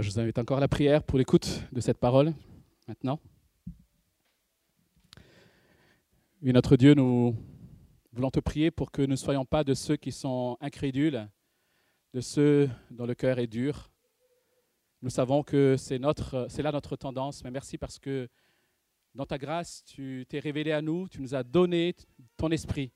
[0.00, 2.32] Je vous invite encore à la prière pour l'écoute de cette parole
[2.88, 3.20] maintenant.
[6.40, 7.36] Oui, notre Dieu, nous
[8.12, 11.28] voulons te prier pour que nous ne soyons pas de ceux qui sont incrédules,
[12.14, 13.90] de ceux dont le cœur est dur.
[15.02, 18.28] Nous savons que c'est notre, c'est là notre tendance, mais merci parce que
[19.14, 21.94] dans ta grâce, tu t'es révélé à nous, tu nous as donné
[22.38, 22.92] ton esprit.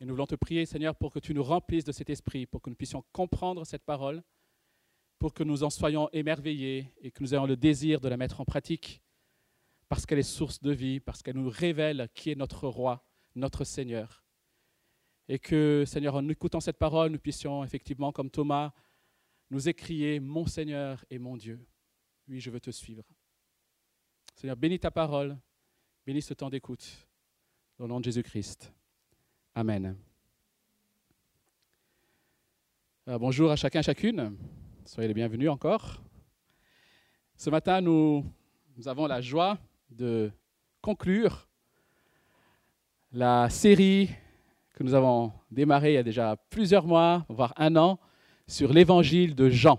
[0.00, 2.60] Et nous voulons te prier, Seigneur, pour que tu nous remplisses de cet esprit, pour
[2.60, 4.22] que nous puissions comprendre cette parole,
[5.18, 8.40] pour que nous en soyons émerveillés et que nous ayons le désir de la mettre
[8.40, 9.02] en pratique,
[9.88, 13.04] parce qu'elle est source de vie, parce qu'elle nous révèle qui est notre roi,
[13.34, 14.24] notre Seigneur.
[15.28, 18.72] Et que, Seigneur, en écoutant cette parole, nous puissions effectivement, comme Thomas,
[19.50, 21.66] nous écrier, mon Seigneur et mon Dieu.
[22.28, 23.04] Oui, je veux te suivre.
[24.34, 25.38] Seigneur, bénis ta parole,
[26.06, 27.08] bénis ce temps d'écoute.
[27.78, 28.72] Au nom de Jésus-Christ.
[29.54, 29.96] Amen.
[33.08, 34.36] Euh, bonjour à chacun, chacune.
[34.88, 36.02] Soyez les bienvenus encore.
[37.36, 38.24] Ce matin, nous,
[38.86, 39.58] avons la joie
[39.90, 40.30] de
[40.80, 41.46] conclure
[43.12, 44.08] la série
[44.72, 48.00] que nous avons démarrée il y a déjà plusieurs mois, voire un an,
[48.46, 49.78] sur l'évangile de Jean.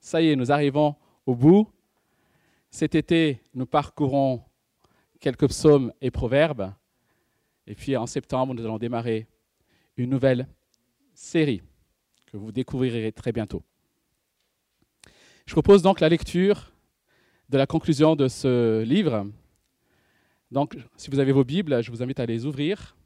[0.00, 1.66] Ça y est, nous arrivons au bout.
[2.68, 4.44] Cet été, nous parcourons
[5.18, 6.74] quelques psaumes et proverbes.
[7.66, 9.26] Et puis en septembre, nous allons démarrer
[9.96, 10.46] une nouvelle
[11.14, 11.62] série
[12.26, 13.62] que vous découvrirez très bientôt.
[15.50, 16.70] Je propose donc la lecture
[17.48, 19.26] de la conclusion de ce livre.
[20.52, 22.96] Donc, si vous avez vos Bibles, je vous invite à les ouvrir.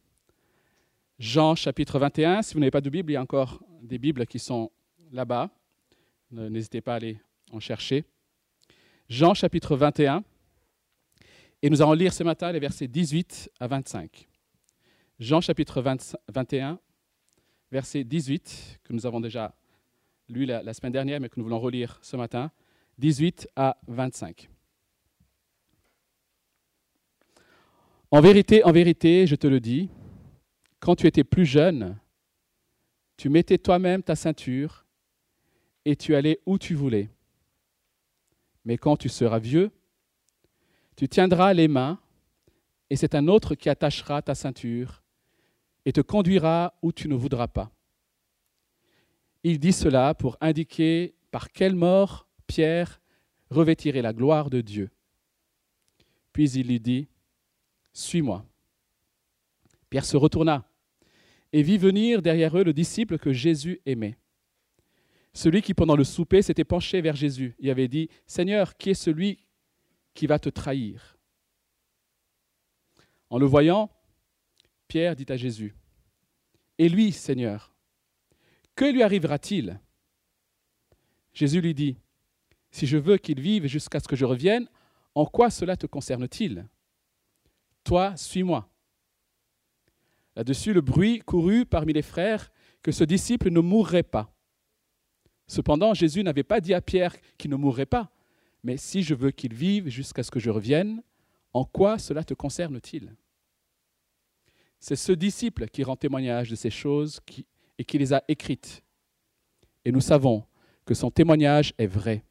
[1.19, 2.43] Jean chapitre 21.
[2.43, 4.71] Si vous n'avez pas de Bible, il y a encore des Bibles qui sont
[5.11, 5.49] là-bas.
[6.33, 7.19] N'hésitez pas à aller
[7.51, 8.05] en chercher.
[9.09, 10.23] Jean chapitre 21.
[11.63, 14.29] Et nous allons lire ce matin les versets 18 à 25.
[15.19, 15.83] Jean chapitre
[16.29, 16.79] 21,
[17.73, 19.55] verset 18, que nous avons déjà
[20.29, 22.51] lu la, la, semaine dernière, mais que nous voulons relire ce matin,
[22.99, 24.49] 18 à 25.
[28.11, 29.91] En vérité, en vérité, je te le dis,
[30.79, 31.99] quand tu étais plus jeune,
[33.17, 34.87] tu mettais toi-même ta ceinture
[35.85, 37.11] et tu allais où tu voulais.
[38.65, 39.71] Mais quand tu seras vieux,
[40.97, 41.99] tu tiendras les mains
[42.91, 45.03] et c'est un autre qui attachera ta ceinture
[45.85, 47.71] et te conduira où tu ne voudras pas.
[49.45, 53.01] Il dit cela pour indiquer par quelle mort Pierre
[53.51, 54.91] revêtirait la gloire de Dieu.
[56.33, 57.09] Puis il lui dit,
[57.93, 58.45] Suis-moi.
[59.91, 60.69] Pierre se retourna
[61.53, 64.17] et vit venir derrière eux le disciple que Jésus aimait.
[65.35, 68.95] Celui qui, pendant le souper, s'était penché vers Jésus et avait dit, Seigneur, qui est
[68.95, 69.39] celui
[70.15, 71.19] qui va te trahir?
[73.29, 73.91] En le voyant,
[74.89, 75.75] Pierre dit à Jésus,
[76.79, 77.74] Et lui, Seigneur,
[78.75, 79.81] que lui arrivera-t-il?
[81.33, 81.97] Jésus lui dit,
[82.71, 84.69] Si je veux qu'il vive jusqu'à ce que je revienne,
[85.15, 86.67] en quoi cela te concerne-t-il?
[87.85, 88.69] Toi, suis-moi.
[90.37, 92.51] Là-dessus, le bruit courut parmi les frères
[92.83, 94.35] que ce disciple ne mourrait pas.
[95.47, 98.11] Cependant, Jésus n'avait pas dit à Pierre qu'il ne mourrait pas,
[98.63, 101.03] mais si je veux qu'il vive jusqu'à ce que je revienne,
[101.53, 103.15] en quoi cela te concerne-t-il?
[104.81, 107.21] C'est ce disciple qui rend témoignage de ces choses
[107.79, 108.83] et qui les a écrites.
[109.85, 110.45] Et nous savons
[110.85, 112.25] que son témoignage est vrai.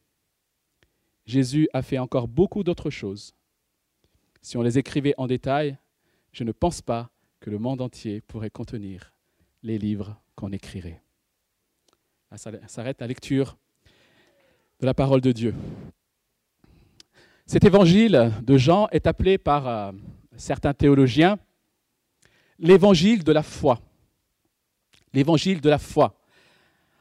[1.25, 3.33] Jésus a fait encore beaucoup d'autres choses.
[4.41, 5.77] Si on les écrivait en détail,
[6.31, 7.09] je ne pense pas
[7.39, 9.13] que le monde entier pourrait contenir
[9.63, 11.01] les livres qu'on écrirait.
[12.35, 13.57] Ça s'arrête la lecture
[14.79, 15.53] de la parole de Dieu.
[17.45, 19.91] Cet évangile de Jean est appelé par euh,
[20.35, 21.37] certains théologiens
[22.59, 23.79] l'évangile de la foi.
[25.13, 26.19] L'évangile de la foi.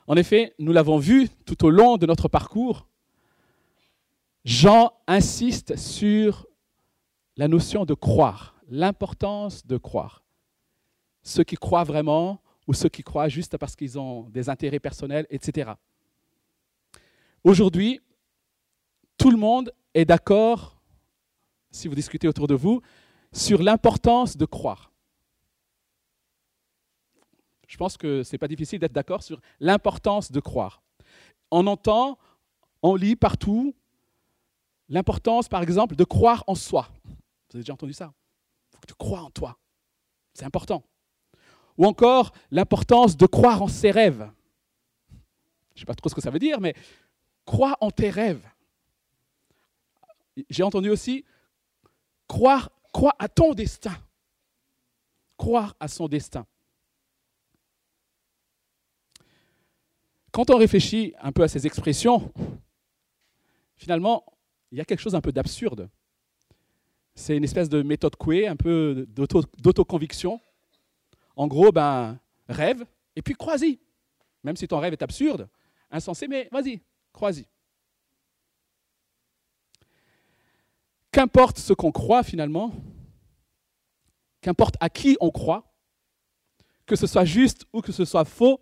[0.06, 2.87] En effet, nous l'avons vu tout au long de notre parcours,
[4.45, 6.47] Jean insiste sur
[7.37, 10.25] la notion de croire, l'importance de croire.
[11.23, 15.27] Ceux qui croient vraiment ou ceux qui croient juste parce qu'ils ont des intérêts personnels,
[15.31, 15.73] etc.
[17.44, 18.00] Aujourd'hui,
[19.17, 20.81] tout le monde est d'accord,
[21.70, 22.82] si vous discutez autour de vous,
[23.32, 24.92] sur l'importance de croire.
[27.73, 30.83] Je pense que ce n'est pas difficile d'être d'accord sur l'importance de croire.
[31.51, 32.19] On entend,
[32.83, 33.75] on lit partout
[34.91, 36.91] l'importance, par exemple, de croire en soi.
[37.07, 38.13] Vous avez déjà entendu ça?
[38.13, 39.57] Il faut que tu crois en toi.
[40.35, 40.85] C'est important.
[41.79, 44.31] Ou encore l'importance de croire en ses rêves.
[45.71, 46.75] Je ne sais pas trop ce que ça veut dire, mais
[47.47, 48.47] crois en tes rêves.
[50.51, 51.25] J'ai entendu aussi
[52.29, 53.97] croire, crois à ton destin.
[55.39, 56.47] Croire à son destin.
[60.32, 62.32] Quand on réfléchit un peu à ces expressions,
[63.76, 64.25] finalement,
[64.70, 65.90] il y a quelque chose un peu d'absurde.
[67.14, 69.06] C'est une espèce de méthode couée, un peu
[69.58, 70.40] d'autoconviction.
[71.37, 72.19] En gros, ben,
[72.49, 73.79] rêve et puis crois-y.
[74.43, 75.49] Même si ton rêve est absurde,
[75.90, 76.81] insensé, mais vas-y,
[77.12, 77.46] crois-y.
[81.12, 82.73] Qu'importe ce qu'on croit finalement,
[84.40, 85.70] qu'importe à qui on croit,
[86.87, 88.58] que ce soit juste ou que ce soit faux,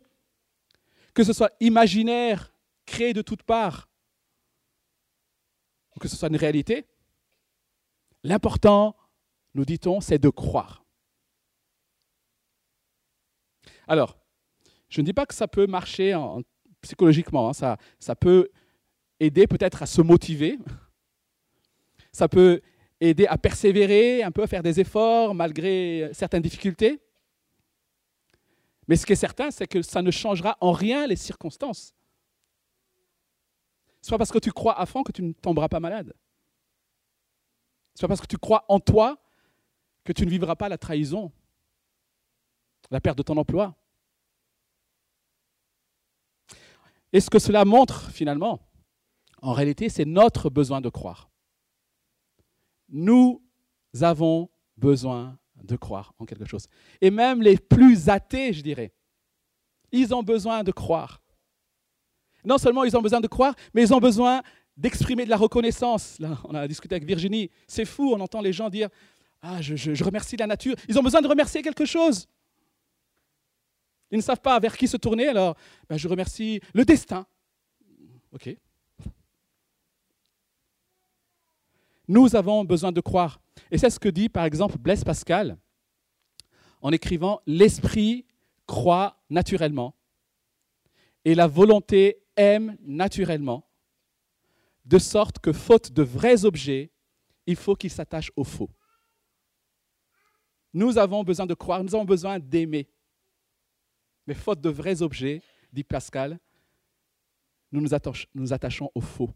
[1.15, 2.53] que ce soit imaginaire,
[2.87, 3.89] créé de toutes parts,
[5.97, 6.87] ou que ce soit une réalité,
[8.23, 8.97] l'important,
[9.55, 10.85] nous dit-on, c'est de croire.
[13.89, 14.19] Alors,
[14.89, 16.17] je ne dis pas que ça peut marcher
[16.81, 17.53] psychologiquement, hein.
[17.53, 18.49] ça, ça peut
[19.19, 20.59] aider peut-être à se motiver,
[22.12, 22.61] ça peut
[23.01, 27.01] aider à persévérer, un peu à faire des efforts malgré certaines difficultés.
[28.90, 31.94] Mais ce qui est certain, c'est que ça ne changera en rien les circonstances.
[34.08, 36.12] Pas parce que tu crois à fond que tu ne tomberas pas malade.
[38.00, 39.22] Pas parce que tu crois en toi
[40.02, 41.31] que tu ne vivras pas la trahison,
[42.90, 43.76] la perte de ton emploi.
[47.12, 48.58] Et ce que cela montre finalement,
[49.40, 51.31] en réalité, c'est notre besoin de croire?
[52.88, 53.40] Nous
[54.00, 56.67] avons besoin de croire en quelque chose.
[57.01, 58.93] Et même les plus athées, je dirais,
[59.93, 61.23] ils ont besoin de croire.
[62.45, 64.43] Non seulement ils ont besoin de croire, mais ils ont besoin
[64.77, 66.19] d'exprimer de la reconnaissance.
[66.19, 67.51] Là, on a discuté avec Virginie.
[67.67, 68.89] C'est fou, on entend les gens dire
[69.43, 70.75] Ah, je, remercie la nature.
[70.89, 72.27] Ils ont besoin de remercier quelque chose.
[74.11, 75.57] Ils ne savent pas vers qui se tourner, alors
[75.89, 77.27] ben, je remercie le destin.
[78.33, 78.57] OK.
[82.11, 83.41] Nous avons besoin de croire.
[83.71, 85.57] Et c'est ce que dit par exemple Blaise Pascal
[86.83, 88.27] en écrivant L'esprit
[88.67, 89.95] croit naturellement
[91.25, 93.65] et la volonté aime naturellement,
[94.87, 96.91] de sorte que faute de vrais objets,
[97.47, 98.71] il faut qu'il s'attache au faux.
[100.75, 102.91] Nous avons besoin de croire, nous avons besoin d'aimer.
[104.27, 105.43] Mais faute de vrais objets,
[105.73, 106.41] dit Pascal,
[107.71, 107.81] nous
[108.35, 109.31] nous, attachons au faux.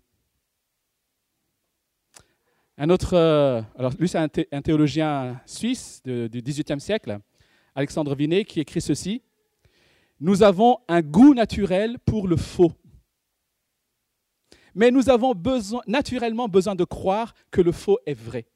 [2.76, 7.18] Un autre, euh, alors lui c'est un, théologien suisse du XVIIIe siècle,
[7.74, 9.22] Alexandre Vinet, qui écrit ceci.
[10.18, 12.72] Nous avons un goût naturel pour le faux.
[14.74, 15.34] Mais nous avons
[15.86, 18.46] naturellement besoin de croire que le faux est vrai.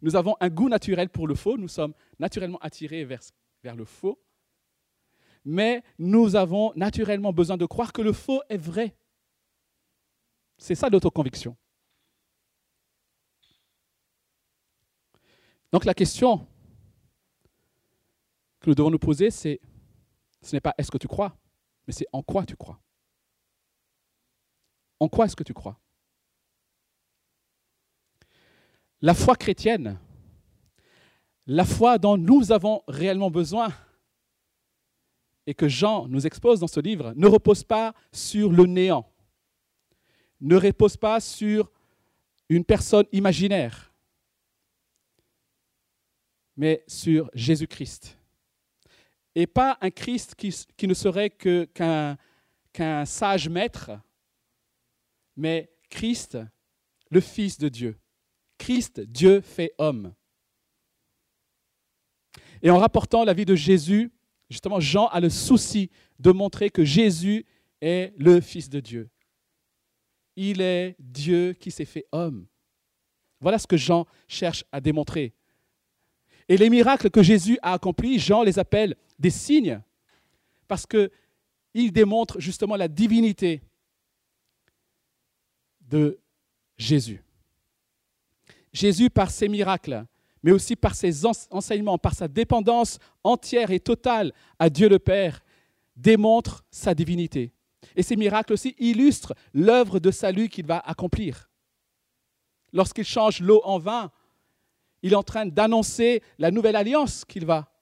[0.00, 3.20] Nous avons un goût naturel pour le faux, nous sommes naturellement attirés vers,
[3.62, 4.18] vers le faux,
[5.44, 8.94] mais nous avons naturellement besoin de croire que le faux est vrai.
[10.56, 11.56] C'est ça l'autoconviction.
[15.72, 16.46] Donc la question
[18.60, 19.60] que nous devons nous poser, c'est
[20.40, 21.36] ce n'est pas est-ce que tu crois,
[21.86, 22.80] mais c'est en quoi tu crois.
[25.00, 25.78] En quoi est-ce que tu crois?
[29.00, 29.98] La foi chrétienne,
[31.46, 33.72] la foi dont nous avons réellement besoin
[35.46, 39.10] et que Jean nous expose dans ce livre, ne repose pas sur le néant,
[40.40, 41.70] ne repose pas sur
[42.48, 43.87] une personne imaginaire,
[46.58, 48.18] mais sur Jésus-Christ.
[49.34, 53.92] Et pas un Christ qui, ne serait qu'un sage maître,
[55.36, 56.36] mais Christ,
[57.10, 57.96] le Fils de Dieu.
[58.58, 60.12] Christ, Dieu fait homme.
[62.60, 64.10] Et en rapportant la vie de Jésus,
[64.50, 67.46] justement, Jean a le souci de montrer que Jésus
[67.80, 69.08] est le Fils de Dieu.
[70.34, 72.48] Il est Dieu qui s'est fait homme.
[73.40, 75.34] Voilà ce que Jean cherche à démontrer.
[76.48, 79.80] Et les miracles que Jésus a accomplis, Jean les appelle des signes,
[80.66, 83.62] parce qu'ils démontrent justement la divinité
[85.80, 86.18] de
[86.76, 87.22] Jésus.
[88.72, 90.04] Jésus, par ses miracles,
[90.42, 95.42] mais aussi par ses enseignements, par sa dépendance entière et totale à Dieu le Père,
[95.96, 97.52] démontre sa divinité.
[97.96, 101.50] Et ces miracles aussi illustrent l'œuvre de salut qu'il va accomplir.
[102.72, 104.12] Lorsqu'il change l'eau en vin,
[105.02, 107.72] il est en train d'annoncer la nouvelle alliance qu'il va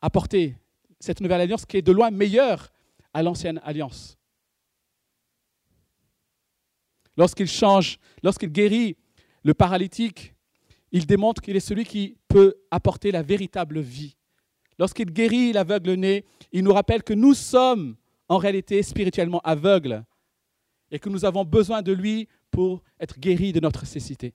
[0.00, 0.56] apporter.
[1.00, 2.72] Cette nouvelle alliance qui est de loin meilleure
[3.12, 4.16] à l'ancienne alliance.
[7.16, 8.96] Lorsqu'il change, lorsqu'il guérit
[9.42, 10.34] le paralytique,
[10.90, 14.16] il démontre qu'il est celui qui peut apporter la véritable vie.
[14.78, 17.96] Lorsqu'il guérit l'aveugle né, il nous rappelle que nous sommes
[18.28, 20.04] en réalité spirituellement aveugles
[20.90, 24.34] et que nous avons besoin de lui pour être guéris de notre cécité.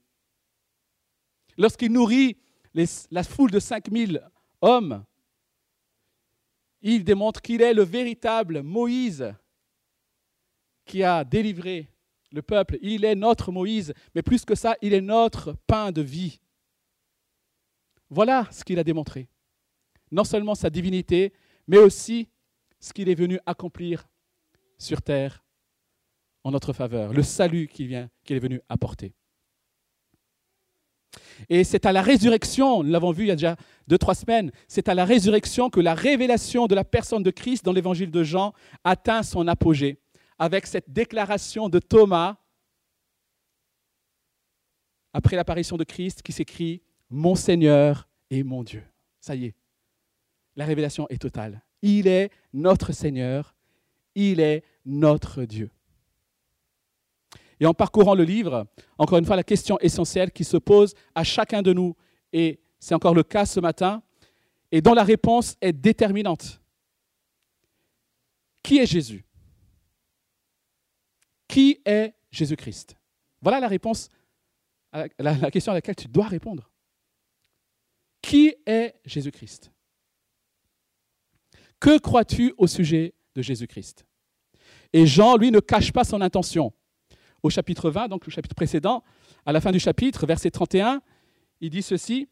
[1.59, 2.37] Lorsqu'il nourrit
[2.73, 4.25] la foule de 5000
[4.61, 5.03] hommes,
[6.81, 9.35] il démontre qu'il est le véritable Moïse
[10.85, 11.91] qui a délivré
[12.31, 16.01] le peuple, il est notre Moïse, mais plus que ça, il est notre pain de
[16.01, 16.39] vie.
[18.09, 19.27] Voilà ce qu'il a démontré.
[20.11, 21.33] Non seulement sa divinité,
[21.67, 22.29] mais aussi
[22.79, 24.07] ce qu'il est venu accomplir
[24.77, 25.43] sur terre
[26.45, 29.13] en notre faveur, le salut qu'il est venu apporter.
[31.47, 33.55] Et c'est à la résurrection, nous l'avons vu il y a déjà
[33.87, 37.63] deux, trois semaines, c'est à la résurrection que la révélation de la personne de Christ
[37.63, 38.53] dans l'évangile de Jean
[38.83, 39.99] atteint son apogée,
[40.37, 42.35] avec cette déclaration de Thomas,
[45.13, 48.83] après l'apparition de Christ, qui s'écrit Mon Seigneur et mon Dieu.
[49.19, 49.55] Ça y est,
[50.55, 51.63] la révélation est totale.
[51.81, 53.55] Il est notre Seigneur,
[54.15, 55.71] il est notre Dieu.
[57.59, 61.23] Et en parcourant le livre, encore une fois, la question essentielle qui se pose à
[61.23, 61.95] chacun de nous,
[62.31, 64.01] et c'est encore le cas ce matin,
[64.71, 66.61] et dont la réponse est déterminante.
[68.63, 69.25] Qui est Jésus?
[71.47, 72.95] Qui est Jésus-Christ?
[73.41, 74.09] Voilà la réponse,
[74.93, 76.69] la question à laquelle tu dois répondre.
[78.21, 79.71] Qui est Jésus-Christ?
[81.79, 84.05] Que crois-tu au sujet de Jésus-Christ?
[84.93, 86.73] Et Jean, lui, ne cache pas son intention
[87.43, 89.03] au chapitre 20, donc le chapitre précédent,
[89.45, 91.01] à la fin du chapitre, verset 31,
[91.61, 92.27] il dit ceci.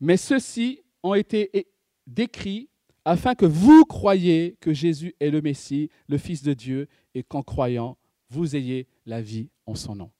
[0.00, 1.68] Mais ceux-ci ont été
[2.06, 2.68] décrits
[3.04, 7.42] afin que vous croyiez que Jésus est le Messie, le Fils de Dieu, et qu'en
[7.42, 7.98] croyant,
[8.30, 10.10] vous ayez la vie en son nom.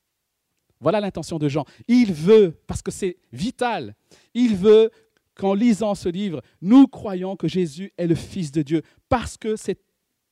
[0.80, 1.64] Voilà l'intention de Jean.
[1.86, 3.94] Il veut, parce que c'est vital,
[4.34, 4.90] il veut
[5.34, 9.56] qu'en lisant ce livre, nous croyons que Jésus est le Fils de Dieu, parce que
[9.56, 9.80] c'est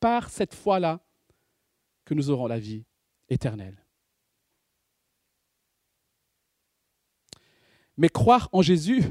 [0.00, 1.00] par cette foi-là
[2.10, 2.84] que nous aurons la vie
[3.28, 3.86] éternelle.
[7.96, 9.04] Mais croire en Jésus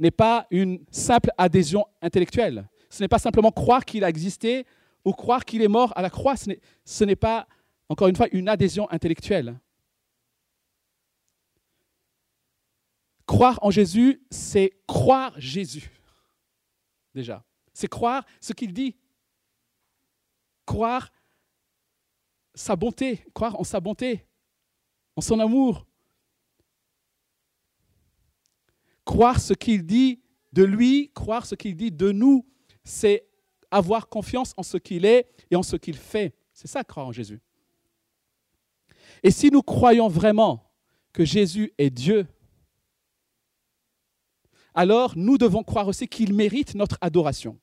[0.00, 2.68] n'est pas une simple adhésion intellectuelle.
[2.90, 4.66] Ce n'est pas simplement croire qu'il a existé
[5.04, 6.34] ou croire qu'il est mort à la croix.
[6.36, 7.46] Ce n'est pas,
[7.88, 9.56] encore une fois, une adhésion intellectuelle.
[13.26, 15.88] Croire en Jésus, c'est croire Jésus.
[17.14, 17.44] Déjà.
[17.72, 18.96] C'est croire ce qu'il dit.
[20.66, 21.12] Croire
[22.58, 24.26] sa bonté, croire en sa bonté,
[25.14, 25.86] en son amour.
[29.04, 30.20] Croire ce qu'il dit
[30.52, 32.44] de lui, croire ce qu'il dit de nous,
[32.82, 33.28] c'est
[33.70, 36.34] avoir confiance en ce qu'il est et en ce qu'il fait.
[36.52, 37.40] C'est ça, croire en Jésus.
[39.22, 40.68] Et si nous croyons vraiment
[41.12, 42.26] que Jésus est Dieu,
[44.74, 47.58] alors nous devons croire aussi qu'il mérite notre adoration.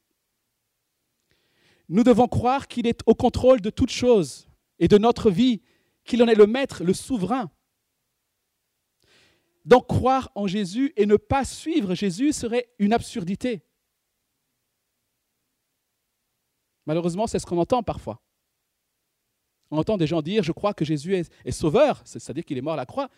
[1.90, 4.48] Nous devons croire qu'il est au contrôle de toutes choses
[4.79, 5.62] et de notre vie,
[6.03, 7.51] qu'il en est le maître, le souverain.
[9.65, 13.63] Donc croire en Jésus et ne pas suivre Jésus serait une absurdité.
[16.86, 18.22] Malheureusement, c'est ce qu'on entend parfois.
[19.72, 22.74] On entend des gens dire, je crois que Jésus est, sauveur, c'est-à-dire qu'il est mort
[22.74, 23.10] à la croix,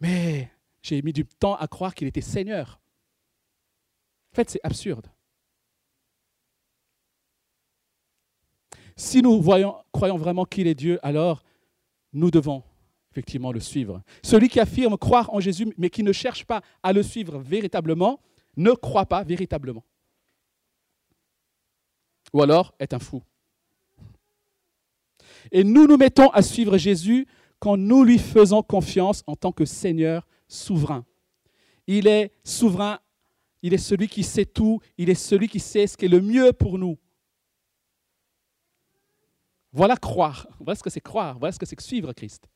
[0.00, 0.50] mais
[0.82, 2.80] j'ai mis du temps à croire qu'il était Seigneur.
[4.32, 5.06] En fait, c'est absurde.
[9.00, 11.42] Si nous croyons vraiment qu'il est Dieu, alors
[12.12, 12.62] nous devons
[13.10, 14.02] effectivement le suivre.
[14.22, 18.20] Celui qui affirme croire en Jésus, mais qui ne cherche pas à le suivre véritablement,
[18.58, 19.82] ne croit pas véritablement.
[22.34, 23.22] Ou alors est un fou.
[25.50, 27.26] Et nous nous mettons à suivre Jésus
[27.58, 31.06] quand nous lui faisons confiance en tant que Seigneur souverain.
[31.86, 32.98] Il est souverain,
[33.62, 36.20] il est celui qui sait tout, il est celui qui sait ce qui est le
[36.20, 36.98] mieux pour nous.
[39.72, 40.46] Voilà croire.
[40.58, 41.38] Voilà ce que c'est croire.
[41.38, 42.48] Voilà ce que c'est suivre Christ.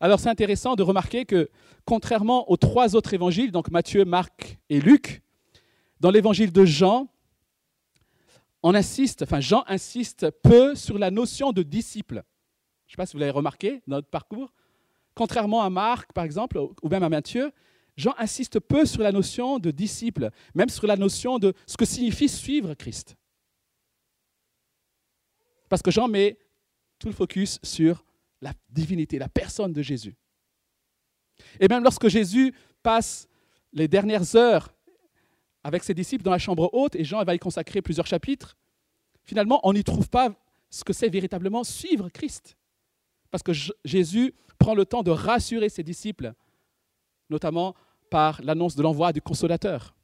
[0.00, 1.50] Alors c'est intéressant de remarquer que
[1.84, 5.22] contrairement aux trois autres évangiles, donc Matthieu, Marc et Luc,
[6.00, 7.08] dans l'évangile de Jean,
[8.62, 12.24] on insiste, enfin Jean insiste peu sur la notion de disciple.
[12.86, 14.52] Je ne sais pas si vous l'avez remarqué dans notre parcours.
[15.14, 17.52] Contrairement à Marc, par exemple, ou même à Matthieu,
[17.96, 21.84] Jean insiste peu sur la notion de disciple, même sur la notion de ce que
[21.84, 23.16] signifie suivre Christ.
[25.68, 26.38] Parce que Jean met
[26.98, 28.04] tout le focus sur
[28.40, 30.16] la divinité, la personne de Jésus.
[31.60, 33.28] Et même lorsque Jésus passe
[33.72, 34.74] les dernières heures
[35.62, 38.56] avec ses disciples dans la chambre haute, et Jean va y consacrer plusieurs chapitres,
[39.24, 40.34] finalement, on n'y trouve pas
[40.70, 42.56] ce que c'est véritablement suivre Christ.
[43.30, 43.52] Parce que
[43.84, 46.34] Jésus prend le temps de rassurer ses disciples,
[47.30, 47.74] notamment
[48.10, 49.94] par l'annonce de l'envoi du consolateur.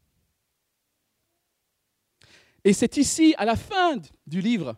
[2.65, 4.77] Et c'est ici, à la fin du livre,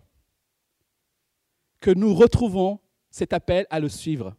[1.83, 4.35] que nous retrouvons cet appel à le suivre.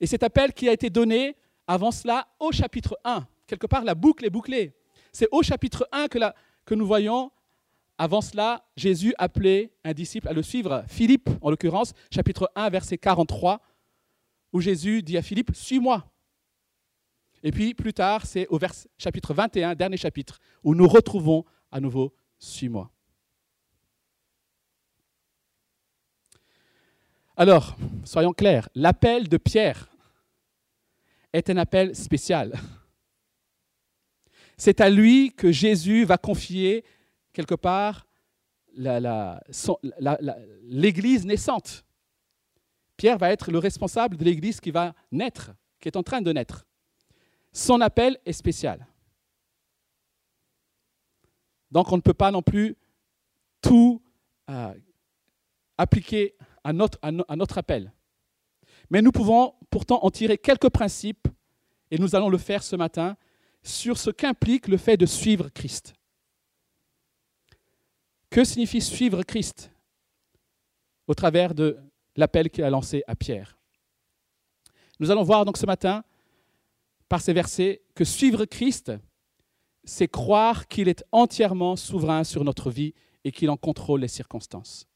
[0.00, 1.36] Et cet appel qui a été donné
[1.66, 3.26] avant cela au chapitre 1.
[3.46, 4.74] Quelque part, la boucle est bouclée.
[5.12, 7.30] C'est au chapitre 1 que, nous voyons
[7.96, 12.98] Avant cela, Jésus appelait un disciple à le suivre, Philippe en l'occurrence, chapitre 1, verset
[12.98, 13.60] 43,
[14.52, 16.04] où Jésus dit à Philippe, Suis-moi.
[17.42, 18.58] Et puis plus tard, c'est au
[18.98, 22.90] chapitre 21, dernier chapitre, où nous retrouvons à nouveau, Suis-moi.
[27.40, 29.88] Alors, soyons clairs, l'appel de Pierre
[31.32, 32.52] est un appel spécial.
[34.58, 36.84] C'est à lui que Jésus va confier
[37.32, 38.06] quelque part
[40.64, 41.86] l'Église naissante.
[42.98, 46.30] Pierre va être le responsable de l'Église qui va naître, qui est en train de
[46.34, 46.66] naître.
[47.54, 48.86] Son appel est spécial.
[51.70, 52.76] Donc on ne peut pas non plus
[53.62, 54.02] tout
[54.50, 54.74] euh,
[55.78, 57.92] appliquer à notre, appel.
[58.90, 61.28] Mais nous pouvons pourtant en tirer quelques principes,
[61.90, 63.16] et nous allons le faire ce matin,
[63.62, 65.94] sur ce qu'implique le fait de suivre Christ.
[68.30, 69.72] Que signifie suivre Christ
[71.06, 71.78] au travers de
[72.16, 73.58] l'appel qu'il a lancé à Pierre?
[75.00, 76.04] Nous allons voir donc ce matin,
[77.08, 78.92] par ces versets, que suivre Christ,
[79.84, 84.89] c'est croire qu'il est entièrement souverain sur notre vie et qu'il en contrôle les circonstances.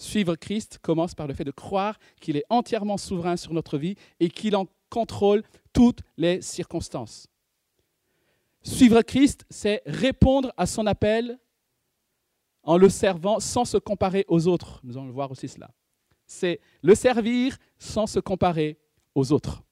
[0.00, 3.96] Suivre Christ commence par le fait de croire qu'il est entièrement souverain sur notre vie
[4.18, 5.42] et qu'il en contrôle
[5.74, 7.28] toutes les circonstances.
[8.62, 11.38] Suivre Christ, c'est répondre à son appel
[12.62, 14.80] en le servant sans se comparer aux autres.
[14.84, 15.70] Nous allons voir aussi cela.
[16.26, 18.78] C'est le servir sans se comparer
[19.14, 19.62] aux autres.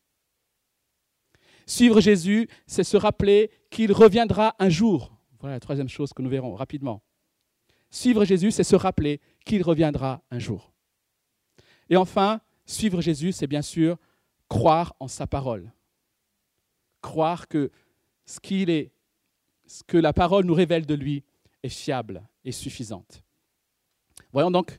[1.65, 5.11] Suivre Jésus, c'est se rappeler qu'il reviendra un jour.
[5.41, 7.03] Voilà la troisième chose que nous verrons rapidement.
[7.91, 10.73] Suivre Jésus, c'est se rappeler qu'il reviendra un jour.
[11.91, 13.97] Et enfin, suivre Jésus, c'est bien sûr
[14.49, 15.73] croire en sa parole.
[17.01, 17.71] Croire que
[18.27, 18.39] ce
[19.67, 21.25] ce que la parole nous révèle de lui
[21.63, 23.23] est fiable et suffisante.
[24.33, 24.79] Voyons donc,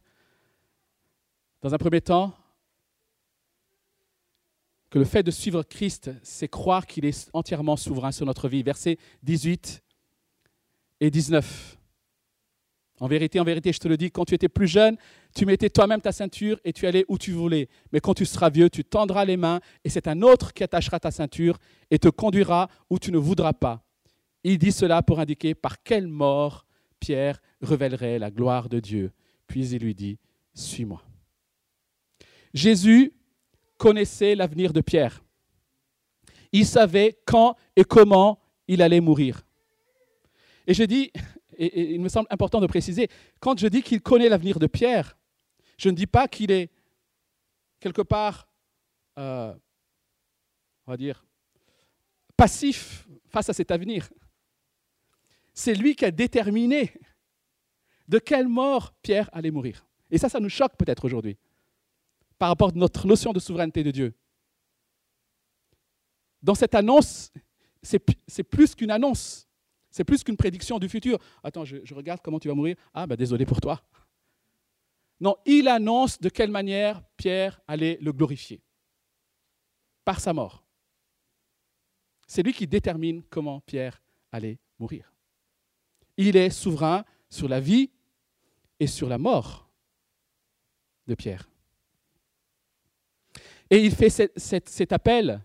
[1.62, 2.34] dans un premier temps,
[4.90, 8.64] que le fait de suivre Christ, c'est croire qu'il est entièrement souverain sur notre vie.
[8.64, 9.84] Versets 18
[11.00, 11.79] et 19.
[13.00, 14.98] En vérité, en vérité, je te le dis, quand tu étais plus jeune,
[15.34, 17.70] tu mettais toi-même ta ceinture et tu allais où tu voulais.
[17.94, 21.00] Mais quand tu seras vieux, tu tendras les mains et c'est un autre qui attachera
[21.00, 21.58] ta ceinture
[21.90, 23.84] et te conduira où tu ne voudras pas.
[24.44, 26.66] Il dit cela pour indiquer par quelle mort
[27.00, 29.12] Pierre révélerait la gloire de Dieu.
[29.48, 30.20] Puis il lui dit,
[30.54, 31.02] suis-moi.
[32.54, 33.14] Jésus
[33.78, 35.24] connaissait l'avenir de Pierre.
[36.52, 39.46] Il savait quand et comment il allait mourir.
[40.68, 41.12] Et je dis,
[41.60, 45.18] et, il me semble important de préciser, quand je dis qu'il connaît l'avenir de Pierre,
[45.78, 46.72] je ne dis pas qu'il est
[47.80, 48.48] quelque part,
[49.18, 49.54] euh,
[50.88, 51.26] on va dire,
[52.38, 54.10] passif face à cet avenir.
[55.54, 56.94] C'est lui qui a déterminé
[58.08, 59.86] de quelle mort Pierre allait mourir.
[60.10, 61.38] Et ça, ça nous choque peut-être aujourd'hui,
[62.38, 64.14] par rapport à notre notion de souveraineté de Dieu.
[66.42, 67.32] Dans cette annonce,
[67.82, 69.49] c'est plus qu'une annonce.
[69.90, 71.18] C'est plus qu'une prédiction du futur.
[71.44, 72.76] Attends, je, regarde comment tu vas mourir.
[72.94, 73.82] Ah, ben désolé pour toi.
[75.20, 78.62] Non, il annonce de quelle manière Pierre allait le glorifier.
[80.06, 80.64] Par sa mort.
[82.28, 85.12] C'est lui qui détermine comment Pierre allait mourir.
[86.16, 87.90] Il est souverain sur la vie
[88.80, 89.70] et sur la mort
[91.08, 91.50] de Pierre.
[93.70, 95.44] Et il fait cet, appel,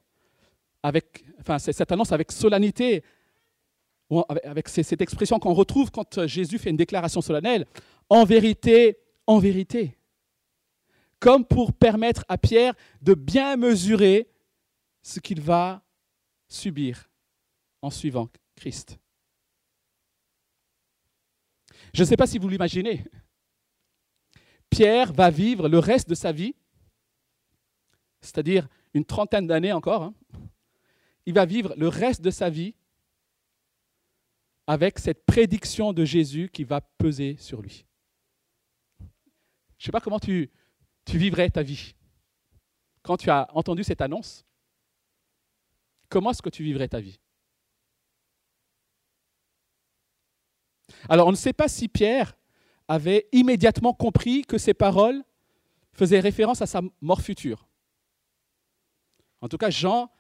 [0.83, 3.03] avec, enfin cette annonce avec solennité,
[4.45, 7.67] avec cette expression qu'on retrouve quand euh, Jésus fait une déclaration solennelle,
[8.09, 9.97] en vérité, en vérité,
[11.19, 14.29] comme pour permettre à Pierre de bien mesurer
[15.03, 15.83] ce qu'il va
[16.49, 17.11] subir
[17.83, 18.99] en suivant Christ.
[21.93, 23.05] Je ne sais pas si vous l'imaginez.
[24.69, 26.55] Pierre va vivre le reste de sa vie,
[28.21, 30.03] c'est-à-dire une trentaine d'années encore.
[30.03, 30.15] Hein.
[31.27, 32.75] Il va vivre le reste de sa vie
[34.67, 37.85] avec cette prédiction de Jésus qui va peser sur lui.
[38.99, 39.05] Je
[39.83, 40.51] ne sais pas comment tu,
[41.09, 41.95] vivrais ta vie.
[43.03, 44.45] Quand tu as entendu cette annonce,
[46.09, 47.21] comment est-ce que tu vivrais ta vie?
[51.09, 52.35] Alors on ne sait pas si Pierre
[52.89, 55.23] avait immédiatement compris que ces paroles
[55.93, 57.69] faisaient référence à sa mort future.
[59.41, 60.11] En tout cas, Jean,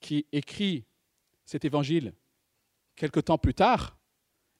[0.00, 0.84] qui écrit
[1.44, 2.14] cet évangile
[3.00, 3.96] quelque temps plus tard,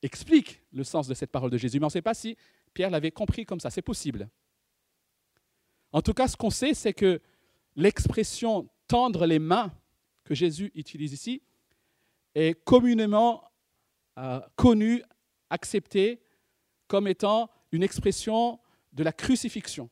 [0.01, 1.79] explique le sens de cette parole de Jésus.
[1.79, 2.39] Mais on ne sait pas si
[2.73, 3.69] Pierre l'avait compris comme ça.
[3.69, 4.31] C'est possible.
[5.93, 7.21] En tout cas, ce qu'on sait, c'est que
[7.77, 9.71] l'expression tendre les mains
[10.25, 11.43] que Jésus utilise ici
[12.35, 13.45] est communément
[14.17, 15.03] euh, connue,
[15.51, 16.23] acceptée
[16.89, 18.59] comme étant une expression
[18.95, 19.91] de la crucifixion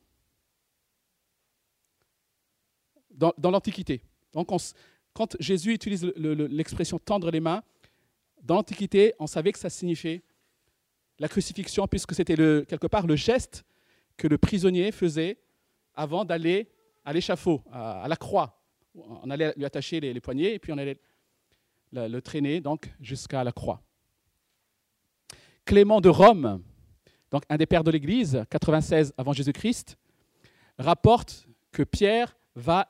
[3.11, 4.01] dans, l'Antiquité.
[4.33, 4.49] Donc,
[5.13, 7.61] quand Jésus utilise l'expression tendre les mains,
[8.41, 10.23] dans l'Antiquité, on savait que ça signifiait
[11.19, 13.65] la crucifixion, puisque c'était quelque part le geste
[14.17, 15.37] que le prisonnier faisait
[15.93, 16.69] avant d'aller
[17.03, 18.61] à l'échafaud, à, la croix.
[18.95, 20.99] On allait lui attacher les, poignets et puis on allait
[21.91, 23.81] le, traîner donc jusqu'à la croix.
[25.65, 26.63] Clément de Rome,
[27.31, 29.97] donc un des pères de l'Église, 96 avant Jésus-Christ,
[30.77, 32.89] rapporte que Pierre va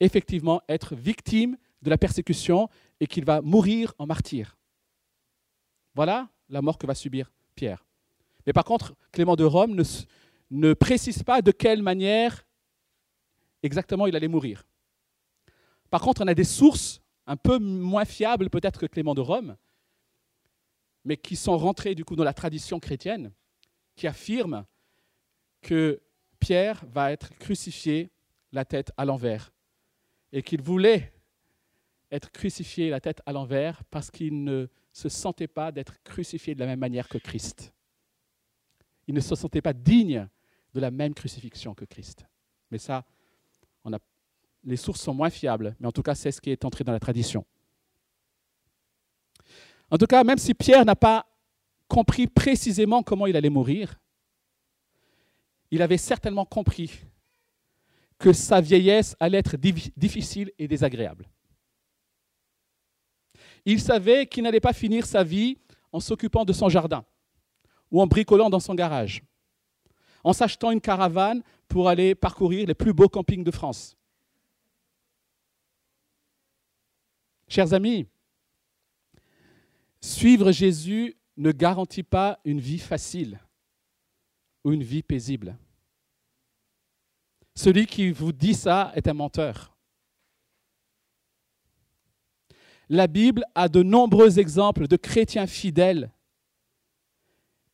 [0.00, 2.68] effectivement être victime de la persécution
[3.00, 4.56] et qu'il va mourir en martyr.
[5.96, 7.84] Voilà la mort que va subir Pierre.
[8.46, 9.82] Mais par contre, Clément de Rome ne,
[10.50, 12.46] ne précise pas de quelle manière
[13.62, 14.64] exactement il allait mourir.
[15.88, 19.56] Par contre, on a des sources un peu moins fiables peut-être que Clément de Rome,
[21.04, 23.32] mais qui sont rentrées du coup dans la tradition chrétienne,
[23.96, 24.66] qui affirment
[25.62, 26.02] que
[26.38, 28.10] Pierre va être crucifié
[28.52, 29.50] la tête à l'envers
[30.30, 31.14] et qu'il voulait
[32.10, 36.60] être crucifié la tête à l'envers parce qu'il ne se sentait pas d'être crucifié de
[36.60, 37.72] la même manière que Christ.
[39.06, 40.28] Il ne se sentait pas digne
[40.74, 42.26] de la même crucifixion que Christ.
[42.70, 43.04] Mais ça,
[44.66, 46.92] les sources sont moins fiables, mais en tout cas, c'est ce qui est entré dans
[46.92, 47.44] la tradition.
[49.90, 51.24] En tout cas, même si Pierre n'a pas
[51.86, 54.00] compris précisément comment il allait mourir,
[55.70, 56.90] il avait certainement compris
[58.18, 61.28] que sa vieillesse allait être difficile et désagréable.
[63.66, 65.58] Il savait qu'il n'allait pas finir sa vie
[65.92, 67.04] en s'occupant de son jardin
[67.90, 69.22] ou en bricolant dans son garage,
[70.24, 73.96] en s'achetant une caravane pour aller parcourir les plus beaux campings de France.
[77.48, 78.06] Chers amis,
[80.00, 83.40] suivre Jésus ne garantit pas une vie facile
[84.64, 85.56] ou une vie paisible.
[87.54, 89.75] Celui qui vous dit ça est un menteur.
[92.88, 96.12] La Bible a de nombreux exemples de chrétiens fidèles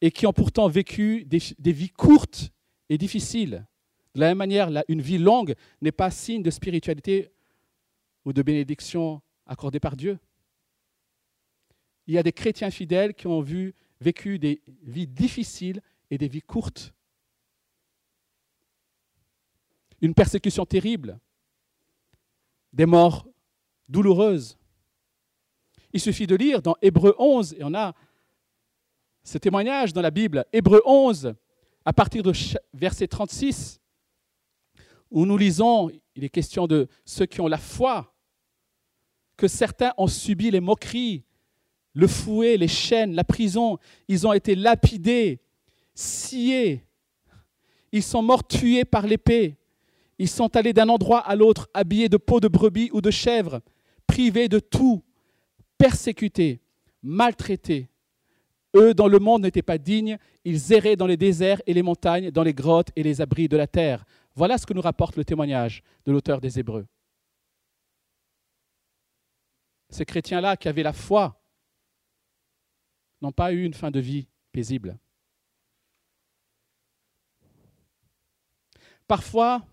[0.00, 2.50] et qui ont pourtant vécu des, vies courtes
[2.88, 3.66] et difficiles.
[4.14, 7.30] De la même manière, une vie longue n'est pas signe de spiritualité
[8.24, 10.18] ou de bénédiction accordée par Dieu.
[12.06, 13.44] Il y a des chrétiens fidèles qui ont
[14.00, 16.92] vécu des vies difficiles et des vies courtes.
[20.00, 21.20] Une persécution terrible,
[22.72, 23.28] des morts
[23.88, 24.58] douloureuses,
[25.92, 27.94] il suffit de lire dans Hébreu 11, et on a
[29.22, 31.34] ce témoignage dans la Bible, Hébreu 11,
[31.84, 32.32] à partir de
[32.74, 33.80] verset 36,
[35.10, 38.14] où nous lisons, il est question de ceux qui ont la foi,
[39.36, 41.24] que certains ont subi les moqueries,
[41.94, 43.78] le fouet, les chaînes, la prison,
[44.08, 45.40] ils ont été lapidés,
[45.94, 46.86] sciés,
[47.92, 49.58] ils sont morts tués par l'épée,
[50.18, 53.60] ils sont allés d'un endroit à l'autre habillés de peau de brebis ou de chèvre,
[54.06, 55.02] privés de tout,
[55.82, 56.60] persécutés,
[57.02, 57.88] maltraités.
[58.76, 60.16] Eux, dans le monde, n'étaient pas dignes.
[60.44, 63.56] Ils erraient dans les déserts et les montagnes, dans les grottes et les abris de
[63.56, 64.04] la terre.
[64.36, 66.86] Voilà ce que nous rapporte le témoignage de l'auteur des Hébreux.
[69.90, 71.42] Ces chrétiens-là qui avaient la foi
[73.20, 74.96] n'ont pas eu une fin de vie paisible.
[79.08, 79.66] Parfois,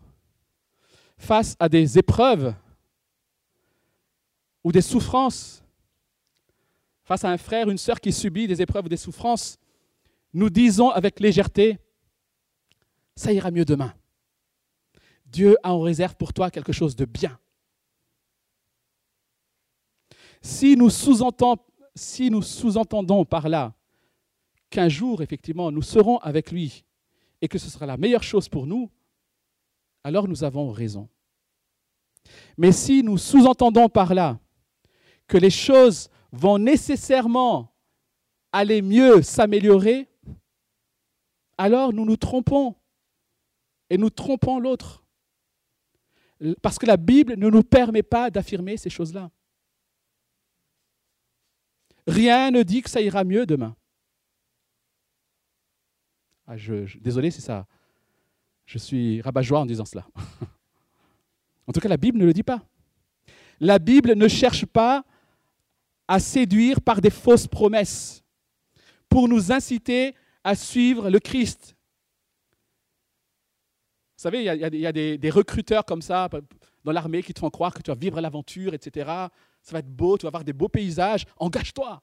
[1.20, 2.56] face à des épreuves
[4.64, 5.64] ou des souffrances,
[7.10, 9.58] face à un frère, une sœur qui subit des épreuves ou des souffrances,
[10.32, 11.80] nous disons avec légèreté,
[13.16, 13.96] ça ira mieux demain.
[15.26, 17.40] Dieu a en réserve pour toi quelque chose de bien.
[20.44, 21.64] Si nous sous-entendons
[21.96, 23.74] si sous par là
[24.70, 26.86] qu'un jour, effectivement, nous serons avec lui
[27.42, 28.88] et que ce sera la meilleure chose pour nous,
[30.04, 31.10] alors nous avons raison.
[32.56, 34.40] Mais si nous sous-entendons par là
[35.28, 37.74] que les choses vont nécessairement
[38.52, 40.08] aller mieux, s'améliorer,
[41.58, 42.76] alors nous nous trompons
[43.90, 45.04] et nous trompons l'autre.
[46.62, 49.30] Parce que la Bible ne nous permet pas d'affirmer ces choses-là.
[52.08, 53.76] Rien ne dit que ça ira mieux demain.
[56.48, 56.56] Ah,
[57.02, 57.68] désolé c'est ça.
[58.66, 60.08] Je suis rabat-joie en disant cela.
[61.68, 62.64] en tout cas, la Bible ne le dit pas.
[63.60, 65.04] La Bible ne cherche pas
[66.10, 68.24] à séduire par des fausses promesses
[69.08, 71.76] pour nous inciter à suivre le Christ.
[74.18, 76.28] Vous savez, il y a, des, recruteurs comme ça
[76.84, 79.08] dans l'armée qui te font croire que tu vas vivre l'aventure, etc.
[79.62, 82.02] Ça va être beau, tu vas avoir des beaux paysages, engage-toi.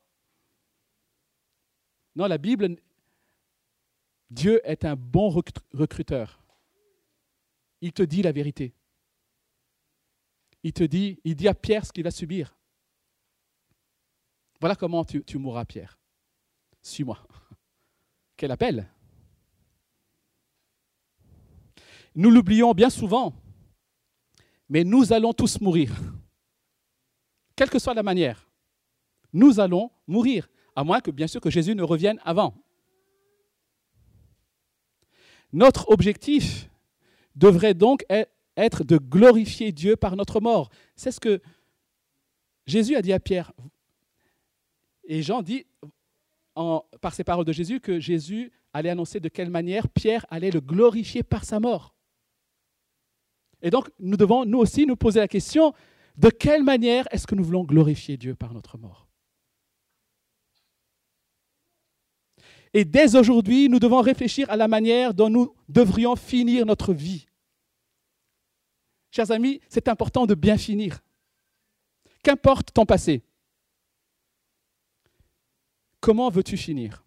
[2.15, 2.77] Non, la Bible
[4.31, 5.31] Dieu est un bon
[5.73, 6.41] recruteur.
[7.81, 8.73] Il te dit la vérité.
[10.63, 12.56] Il te dit, il dit à Pierre ce qu'il va subir.
[14.61, 15.99] Voilà comment tu, mourras, Pierre.
[16.83, 17.19] Suis-moi.
[18.37, 18.89] Quel appel
[22.15, 23.35] Nous l'oublions bien souvent,
[24.69, 25.93] mais nous allons tous mourir.
[27.57, 28.49] Quelle que soit la manière,
[29.33, 32.55] nous allons mourir, à moins que bien sûr que Jésus ne revienne avant.
[35.53, 36.69] Notre objectif
[37.35, 38.25] devrait donc e-,
[38.57, 40.71] être de glorifier Dieu par notre mort.
[40.97, 41.41] C'est ce que
[42.67, 43.53] Jésus a dit à Pierre.
[45.07, 45.67] Et Jean dit,
[46.55, 50.61] par ces paroles de Jésus, que Jésus allait annoncer de quelle manière Pierre allait le
[50.61, 51.95] glorifier par sa mort.
[53.63, 55.73] Et donc, nous devons, nous aussi, nous poser la question,
[56.17, 59.09] de quelle manière est-ce que nous voulons glorifier Dieu par notre mort?
[62.75, 67.27] Et dès aujourd'hui, nous devons réfléchir à la manière dont nous devrions finir notre vie.
[69.11, 71.01] Chers amis, c'est important de bien finir.
[72.23, 73.23] Qu'importe ton passé.
[76.07, 77.05] Comment veux-tu finir?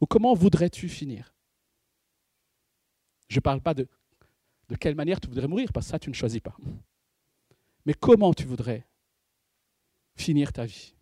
[0.00, 1.34] Ou comment voudrais-tu finir?
[3.26, 3.88] Je ne parle pas de
[4.68, 6.56] de quelle manière tu voudrais mourir, parce que ça, tu ne choisis pas.
[7.84, 8.86] Mais comment tu voudrais
[10.14, 10.94] finir ta vie?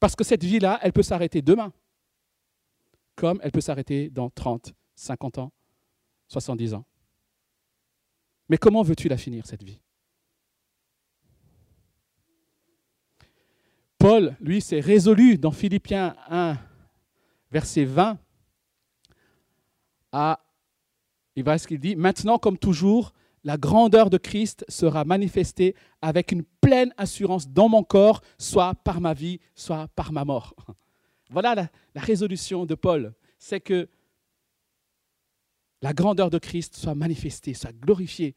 [0.00, 1.74] Parce que cette vie-là, elle peut s'arrêter demain,
[3.14, 5.52] comme elle peut s'arrêter dans 30, 50 ans,
[6.28, 6.86] 70 ans.
[8.48, 9.82] Mais comment veux-tu la finir, cette vie?
[14.02, 16.58] Paul, lui, s'est résolu dans Philippiens 1,
[17.52, 18.18] verset 20,
[20.10, 20.40] à
[21.36, 23.12] il va ce qu'il dit, maintenant comme toujours,
[23.44, 29.00] la grandeur de Christ sera manifestée avec une pleine assurance dans mon corps, soit par
[29.00, 30.56] ma vie, soit par ma mort.
[31.30, 33.88] Voilà la, la résolution de Paul, c'est que
[35.80, 38.34] la grandeur de Christ soit manifestée, soit glorifiée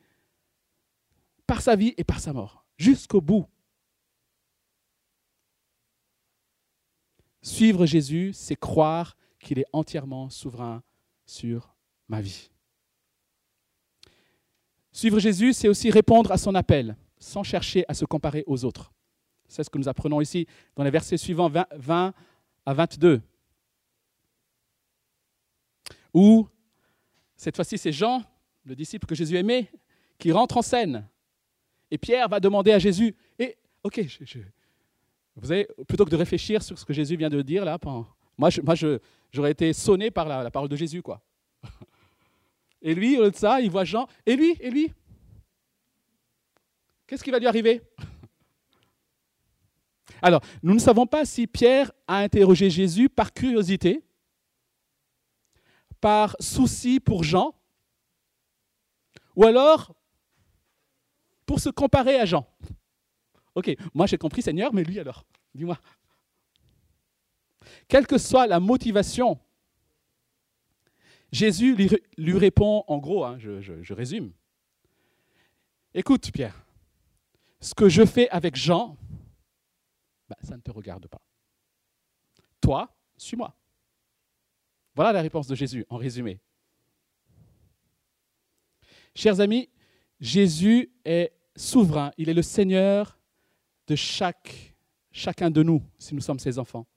[1.48, 3.48] par sa vie et par sa mort, jusqu'au bout.
[7.46, 10.82] Suivre Jésus, c'est croire qu'il est entièrement souverain
[11.28, 11.76] sur
[12.08, 12.50] ma vie.
[14.92, 18.92] Suivre Jésus, c'est aussi répondre à son appel, sans chercher à se comparer aux autres.
[19.48, 22.16] C'est ce que nous apprenons ici dans les versets suivants 20,
[22.66, 23.22] à 22.
[26.16, 26.48] Où,
[27.36, 28.24] cette fois-ci, c'est Jean,
[28.64, 29.70] le disciple que Jésus aimait,
[30.18, 31.08] qui rentre en scène.
[31.92, 34.02] Et Pierre va demander à Jésus, et ok,
[35.36, 37.78] vous avez, plutôt que de réfléchir sur ce que Jésus vient de dire là,
[38.38, 38.50] moi,
[39.32, 41.22] j'aurais été sonné par la, parole de Jésus, quoi.
[42.82, 44.08] Et lui, au de ça, il voit Jean.
[44.26, 44.94] Et lui, et lui?
[47.08, 47.82] Qu'est-ce qui va lui arriver?
[50.22, 54.04] Alors, nous ne savons pas si Pierre a interrogé Jésus par curiosité,
[56.00, 57.56] par souci pour Jean,
[59.36, 59.94] ou alors
[61.46, 62.48] pour se comparer à Jean.
[63.56, 65.80] Ok, moi j'ai compris Seigneur, mais lui alors, dis-moi.
[67.88, 69.40] Quelle que soit la motivation
[71.32, 74.32] Jésus lui, répond en gros, hein, je, résume.
[75.94, 76.66] Écoute Pierre,
[77.60, 78.98] ce que je fais avec Jean,
[80.30, 81.22] bah, ça ne te regarde pas.
[82.62, 83.54] Toi, suis-moi.
[84.96, 86.40] Voilà la réponse de Jésus en résumé.
[89.14, 89.70] Chers amis,
[90.20, 93.20] Jésus est souverain, il est le Seigneur
[93.88, 94.76] de chaque,
[95.12, 96.88] chacun de nous, si nous sommes ses enfants.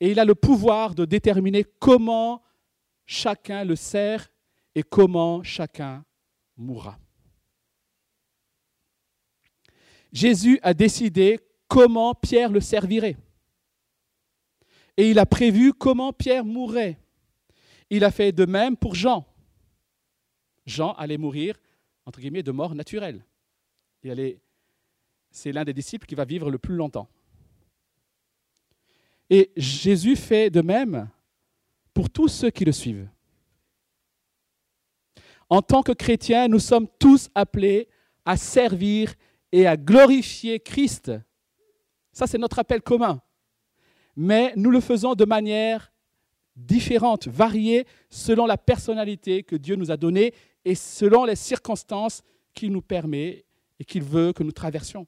[0.00, 2.42] Et il a le pouvoir de déterminer comment
[3.06, 4.30] chacun le sert
[4.74, 6.04] et comment chacun
[6.56, 6.98] mourra.
[10.12, 13.16] Jésus a décidé comment Pierre le servirait.
[14.96, 16.98] Et il a prévu comment Pierre mourrait.
[17.90, 19.26] Il a fait de même pour Jean.
[20.66, 21.56] Jean allait mourir,
[22.06, 23.24] entre guillemets, de mort naturelle.
[25.30, 27.08] C'est l'un des disciples qui va vivre le plus longtemps.
[29.28, 31.08] Et Jésus fait de même
[31.94, 33.08] pour tous ceux qui le suivent.
[35.48, 37.88] En tant que chrétiens, nous sommes tous appelés
[38.24, 39.14] à servir
[39.52, 41.12] et à glorifier Christ.
[42.12, 43.20] Ça, c'est notre appel commun.
[44.16, 45.92] Mais nous le faisons de manière
[46.56, 52.72] différente, variée, selon la personnalité que Dieu nous a donnée et selon les circonstances qu'il
[52.72, 53.44] nous permet
[53.78, 55.06] et qu'il veut que nous traversions.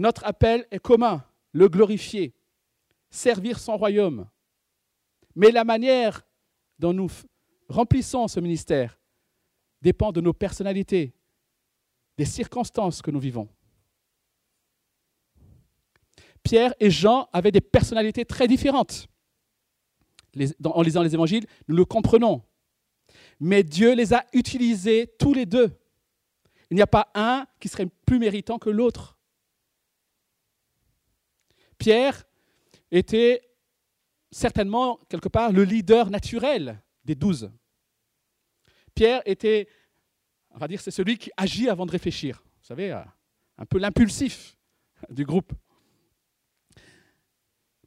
[0.00, 2.32] Notre appel est commun, le glorifier,
[3.10, 4.26] servir son royaume,
[5.36, 6.26] mais la manière
[6.78, 7.10] dont nous
[7.68, 8.98] remplissons ce ministère
[9.82, 11.12] dépend de nos personnalités,
[12.16, 13.46] des circonstances que nous vivons.
[16.42, 19.06] Pierre et Jean avaient des personnalités très différentes.
[20.64, 22.42] en lisant les évangiles, nous le comprenons.
[23.38, 25.78] Mais Dieu les a utilisés tous les deux.
[26.70, 29.18] Il n'y a pas un qui serait plus méritant que l'autre.
[31.80, 32.24] Pierre
[32.92, 33.40] était
[34.30, 37.50] certainement, quelque part, le leader naturel des douze.
[38.94, 39.66] Pierre était,
[40.50, 42.44] on va dire, c'est celui qui agit avant de réfléchir.
[42.60, 43.00] Vous savez, euh,
[43.56, 44.56] un peu l'impulsif
[45.08, 45.52] du groupe.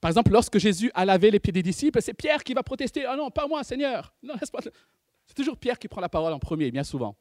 [0.02, 3.06] Par exemple, lorsque Jésus a lavé les pieds des disciples, c'est Pierre qui va protester.
[3.06, 4.14] Ah non, pas moi, Seigneur.
[5.28, 7.16] C'est toujours Pierre qui prend la parole en premier, bien souvent.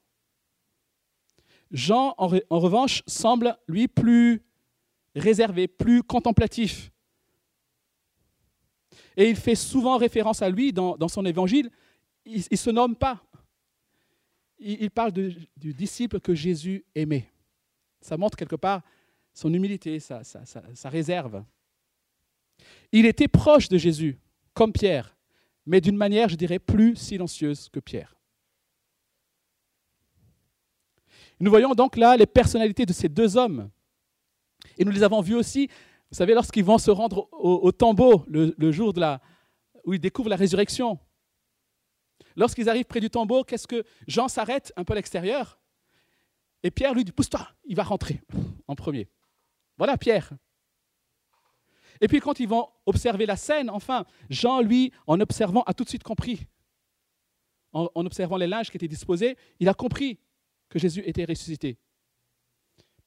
[1.71, 2.27] Jean, en,
[2.59, 4.43] revanche, semble, lui, plus
[5.15, 6.91] réservé, plus contemplatif.
[9.17, 11.71] Et il fait souvent référence à lui dans, son évangile.
[12.25, 13.23] Il ne se nomme pas.
[14.59, 17.29] Il, parle du disciple que Jésus aimait.
[18.01, 18.83] Ça montre quelque part
[19.35, 21.45] son humilité, sa, sa réserve.
[22.93, 24.19] Il était proche de Jésus,
[24.55, 25.17] comme Pierre,
[25.67, 28.15] mais d'une manière, je dirais, plus silencieuse que Pierre.
[31.41, 33.69] Nous voyons donc là les personnalités de ces deux hommes.
[34.79, 35.69] Et nous les avons vus aussi,
[36.11, 39.21] vous savez, lorsqu'ils vont se rendre au, tombeau le, jour de la,
[39.85, 40.99] où ils découvrent la résurrection.
[42.37, 45.59] Lorsqu'ils arrivent près du tombeau, qu'est-ce que Jean s'arrête un peu à l'extérieur
[46.63, 48.21] et Pierre lui dit Pousse-toi, il va rentrer
[48.69, 49.09] en premier.
[49.79, 50.31] Voilà Pierre.
[52.01, 55.85] Et puis quand ils vont observer la scène, enfin, Jean, lui, en observant, a tout
[55.85, 56.47] de suite compris.
[57.73, 60.19] En, observant les linges qui étaient disposés, il a compris
[60.69, 61.79] que Jésus était ressuscité.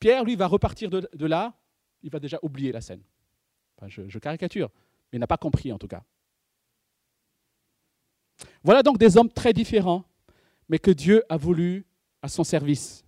[0.06, 1.58] Pierre, lui, va repartir de, là,
[2.04, 3.02] il va déjà oublier la scène.
[3.88, 4.70] je, caricature,
[5.12, 6.04] mais il n'a pas compris en tout cas.
[8.63, 10.06] Voilà donc des hommes très différents,
[10.70, 11.88] mais que Dieu a voulu
[12.22, 13.04] à son service.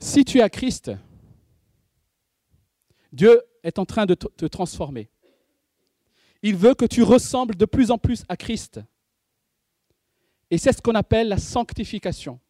[0.00, 0.90] Si tu as Christ,
[3.12, 5.08] Dieu est en train de te transformer.
[6.42, 8.80] Il veut que tu ressembles de plus en plus à Christ.
[10.50, 12.40] Et c'est ce qu'on appelle la sanctification.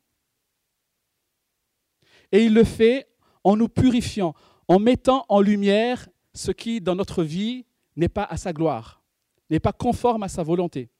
[2.33, 3.09] Et il le fait
[3.45, 4.35] en nous purifiant,
[4.69, 7.67] en mettant en lumière ce qui, dans notre vie,
[7.97, 9.03] n'est pas à sa gloire,
[9.49, 10.91] n'est pas conforme à sa volonté.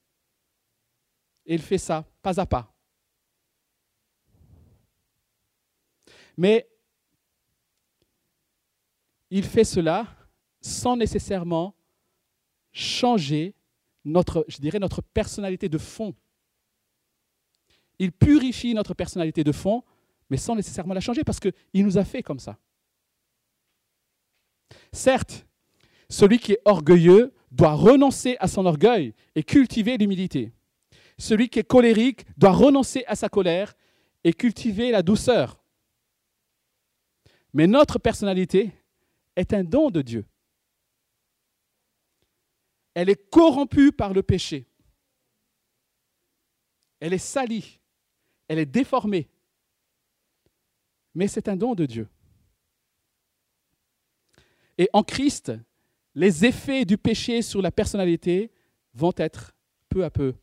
[1.47, 2.73] Et il fait ça pas à pas.
[6.37, 6.69] Mais
[9.31, 10.07] il fait cela
[10.61, 11.75] sans nécessairement
[12.73, 13.55] changer
[14.05, 16.15] notre, je dirais, notre personnalité de fond.
[17.99, 19.85] Il purifie notre personnalité de fond,
[20.31, 22.59] mais sans nécessairement la changer, parce qu'il nous a fait comme ça.
[24.93, 25.47] Certes,
[26.09, 30.53] celui qui est orgueilleux doit renoncer à son orgueil et cultiver l'humilité.
[31.19, 33.75] Celui qui est colérique doit renoncer à sa colère
[34.25, 35.61] et cultiver la douceur.
[37.53, 38.73] Mais notre personnalité,
[39.37, 40.27] est un don de Dieu.
[42.95, 44.67] Elle est corrompue par le péché.
[47.01, 47.81] Elle est salie.
[48.49, 49.29] Elle est déformée.
[51.15, 52.09] Mais c'est un don de Dieu.
[54.79, 55.53] Et en Christ,
[56.15, 58.51] les effets du péché sur la personnalité
[58.95, 59.53] vont être
[59.89, 60.35] peu à peu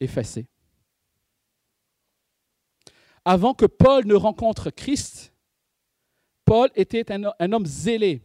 [0.00, 0.46] effacés.
[3.24, 5.32] Avant que Paul ne rencontre Christ,
[6.44, 8.22] Paul était un, homme zélé.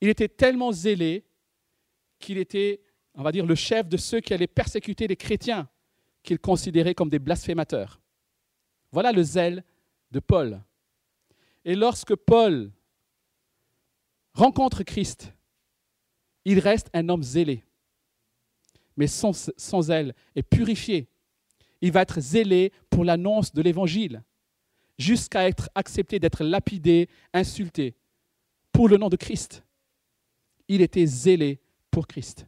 [0.00, 1.24] Il était tellement zélé
[2.18, 2.80] qu'il était,
[3.14, 5.68] on va dire, le chef de ceux qui allaient persécuter les chrétiens,
[6.22, 8.00] qu'il considérait comme des blasphémateurs.
[8.90, 9.62] Voilà le zèle
[10.10, 10.62] de Paul.
[11.66, 12.70] Et lorsque Paul
[14.32, 15.34] rencontre Christ,
[16.44, 17.64] il reste un homme zélé.
[18.96, 21.08] Mais son, son zèle est purifié.
[21.80, 24.22] Il va être zélé pour l'annonce de l'Évangile
[24.96, 27.96] jusqu'à être accepté d'être lapidé, insulté,
[28.72, 29.64] pour le nom de Christ.
[30.68, 32.46] Il était zélé pour Christ.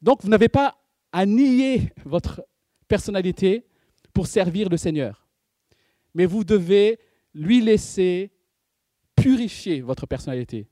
[0.00, 0.80] Donc vous n'avez pas
[1.12, 2.46] à nier votre
[2.86, 3.66] personnalité
[4.12, 5.26] pour servir le Seigneur,
[6.14, 6.98] mais vous devez
[7.34, 8.32] lui laisser
[9.14, 10.68] purifier votre personnalité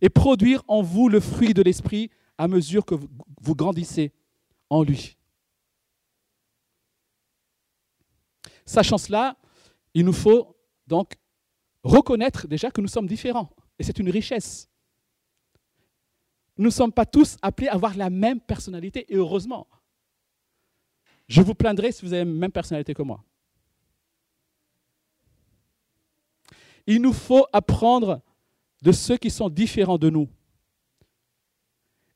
[0.00, 4.12] et produire en vous le fruit de l'Esprit à mesure que vous grandissez
[4.70, 5.16] en lui.
[8.64, 9.36] Sachant cela,
[9.94, 10.56] il nous faut
[10.86, 11.14] donc
[11.82, 13.50] reconnaître déjà que nous sommes différents.
[13.78, 14.68] Et c'est une richesse.
[16.56, 19.66] Nous ne sommes pas tous appelés à avoir la même personnalité, et heureusement.
[21.26, 23.24] Je vous plaindrai si vous avez la même personnalité que moi.
[26.86, 28.22] Il nous faut apprendre
[28.82, 30.28] de ceux qui sont différents de nous.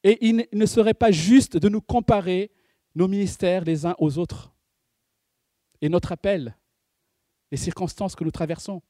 [0.03, 2.51] Et il ne serait pas juste de nous comparer
[2.95, 4.53] nos ministères les uns aux autres
[5.81, 6.57] et notre appel,
[7.51, 8.83] les circonstances que nous traversons.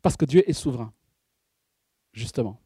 [0.00, 0.92] Parce que Dieu est souverain.
[2.12, 2.60] justement.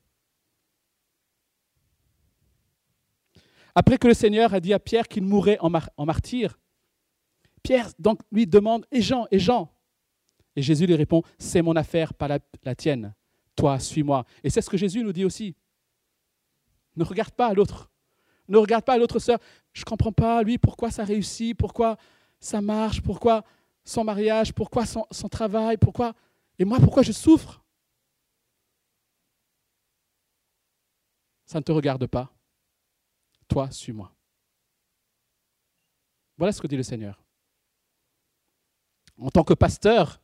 [3.75, 5.71] Après que le Seigneur a dit à Pierre qu'il mourrait en,
[6.07, 6.59] martyr,
[7.63, 9.71] Pierre donc lui demande Et Jean Et Jean
[10.57, 13.15] Et Jésus lui répond C'est mon affaire, pas la, tienne.
[13.55, 14.25] Toi, suis-moi.
[14.43, 15.55] Et c'est ce que Jésus nous dit aussi.
[16.97, 17.91] Ne regarde pas l'autre.
[18.49, 19.39] Ne regarde pas à l'autre sœur.
[19.73, 21.97] Je ne comprends pas, lui, pourquoi ça réussit, pourquoi
[22.41, 23.45] ça marche, pourquoi
[23.85, 26.15] son mariage, pourquoi son, son travail, pourquoi.
[26.59, 27.63] Et moi, pourquoi je souffre?
[31.45, 32.33] Ça ne te regarde pas.
[33.47, 34.13] Toi, suis-moi.
[36.37, 37.23] Voilà ce que dit le Seigneur.
[39.19, 40.21] En tant que pasteur,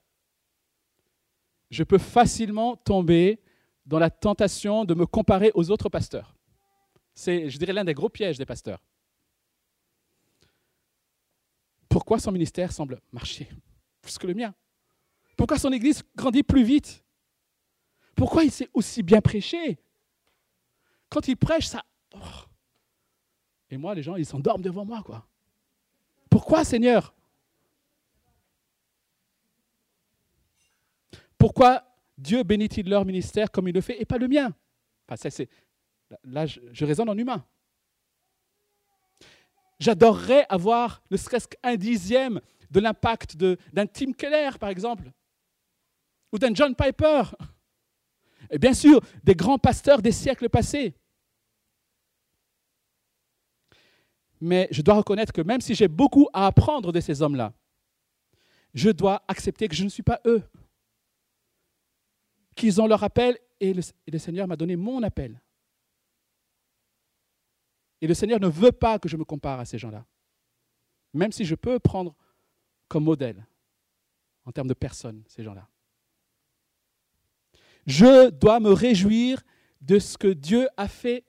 [1.72, 3.40] je peux facilement tomber
[3.86, 6.36] dans la tentation de me comparer aux autres pasteurs.
[7.14, 8.84] C'est, je dirais, l'un des gros pièges des pasteurs.
[11.88, 13.48] Pourquoi son ministère semble marcher
[14.02, 14.54] plus que le mien?
[15.36, 17.02] Pourquoi son église grandit plus vite?
[18.14, 19.78] Pourquoi il sait aussi bien prêcher
[21.08, 21.82] Quand il prêche, ça...
[22.14, 22.18] Oh,
[23.70, 25.26] et moi, les gens, ils s'endorment devant moi, quoi.
[26.28, 27.14] Pourquoi, Seigneur?
[31.42, 31.82] Pourquoi
[32.16, 34.54] Dieu bénit-il leur ministère comme il le fait et pas le mien?
[36.22, 37.44] Là, je, je raisonne en humain.
[39.80, 42.40] J'adorerais avoir ne serait-ce qu'un dixième
[42.70, 45.10] de l'impact d'un Tim Keller, par exemple,
[46.30, 47.22] ou d'un John Piper,
[48.48, 50.94] et bien sûr des grands pasteurs des siècles passés.
[54.40, 57.52] mais je dois reconnaître que même si j'ai beaucoup à apprendre de ces hommes-là,
[58.74, 60.42] je dois accepter que je ne suis pas eux.
[62.54, 65.40] Qu'ils ont leur appel et le, Seigneur m'a donné mon appel.
[68.00, 70.04] Et le Seigneur ne veut pas que je me compare à ces gens-là.
[71.14, 72.16] Même si je peux prendre
[72.88, 73.46] comme modèle,
[74.44, 75.68] en termes de personnes, ces gens-là.
[77.86, 79.42] Je dois me réjouir
[79.80, 81.24] de ce que Dieu a fait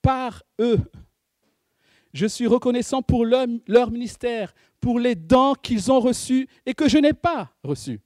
[0.00, 0.80] par eux.
[2.14, 6.96] Je suis reconnaissant pour leur ministère, pour les dents qu'ils ont reçues et que je
[6.96, 8.00] n'ai pas reçues.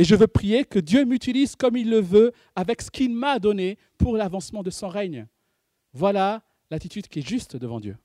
[0.00, 3.38] Et je veux prier que Dieu m'utilise comme il le veut avec ce qu'il m'a
[3.38, 5.26] donné pour l'avancement de son règne.
[5.92, 7.98] Voilà l'attitude qui est juste devant Dieu.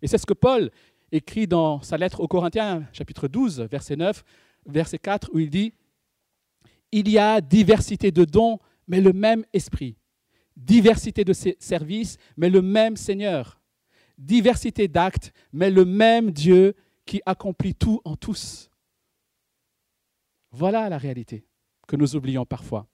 [0.00, 0.70] Et c'est ce que Paul
[1.10, 4.22] écrit dans sa lettre aux Corinthiens, chapitre 12, verset 9,
[4.66, 5.72] verset 4, où il dit,
[6.92, 9.96] Il y a diversité de dons, mais le même esprit
[10.56, 13.60] diversité de services, mais le même Seigneur,
[14.16, 18.70] diversité d'actes, mais le même Dieu qui accomplit tout en tous.
[20.56, 21.44] Voilà la réalité
[21.88, 22.86] que nous oublions parfois.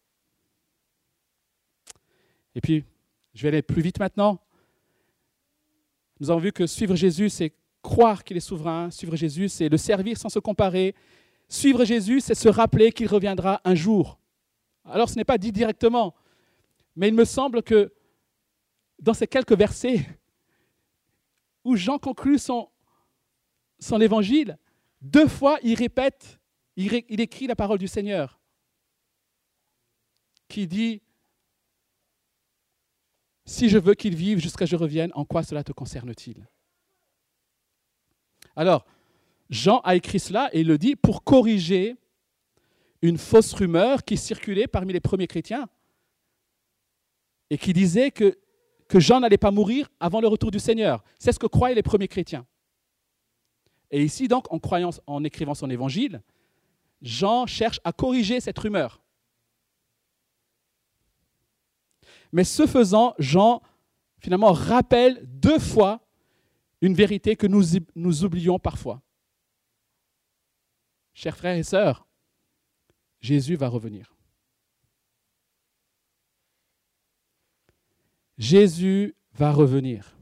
[2.54, 2.84] Et puis,
[3.34, 4.40] je vais aller plus vite maintenant.
[6.20, 7.52] Nous avons vu que suivre Jésus, c'est
[7.82, 8.90] croire qu'il est souverain.
[8.90, 10.94] Suivre Jésus, c'est le servir sans se comparer.
[11.50, 14.18] Suivre Jésus, c'est se rappeler qu'il reviendra un jour.
[14.86, 16.14] Alors, ce n'est pas dit directement,
[16.96, 17.92] mais il me semble que
[18.98, 20.06] dans ces quelques versets
[21.62, 22.70] où Jean conclut son,
[23.78, 24.56] son évangile,
[25.02, 26.39] deux fois il répète,
[26.84, 28.38] il, écrit la parole du Seigneur
[30.48, 31.02] qui dit,
[33.44, 36.48] si je veux qu'il vive jusqu'à ce que je revienne, en quoi cela te concerne-t-il?
[38.56, 38.84] Alors,
[39.48, 41.96] Jean a écrit cela et il le dit pour corriger
[43.02, 45.68] une fausse rumeur qui circulait parmi les premiers chrétiens
[47.48, 48.38] et qui disait que,
[48.88, 51.02] que Jean n'allait pas mourir avant le retour du Seigneur.
[51.18, 52.46] C'est ce que croyaient les premiers chrétiens.
[53.90, 56.22] Et ici, donc, en, croyant, en écrivant son évangile,
[57.02, 59.02] Jean cherche à corriger cette rumeur.
[62.32, 63.62] Mais ce faisant, Jean,
[64.18, 66.00] finalement, rappelle deux fois
[66.80, 69.02] une vérité que nous, oublions parfois.
[71.12, 72.06] Chers frères et sœurs,
[73.20, 74.14] Jésus va revenir.
[78.38, 80.16] Jésus va revenir.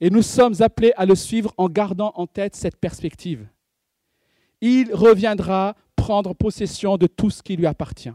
[0.00, 3.48] Et nous sommes appelés à le suivre en gardant en tête cette perspective.
[4.66, 8.14] Il reviendra prendre possession de tout ce qui lui appartient.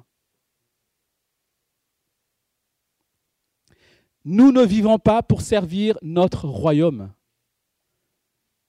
[4.25, 7.13] Nous ne vivons pas pour servir notre royaume,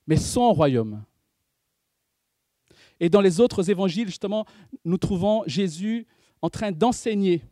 [0.06, 1.02] mais son royaume.
[3.00, 4.44] Et dans les autres évangiles, justement,
[4.84, 6.06] nous trouvons Jésus
[6.42, 7.42] en train d'enseigner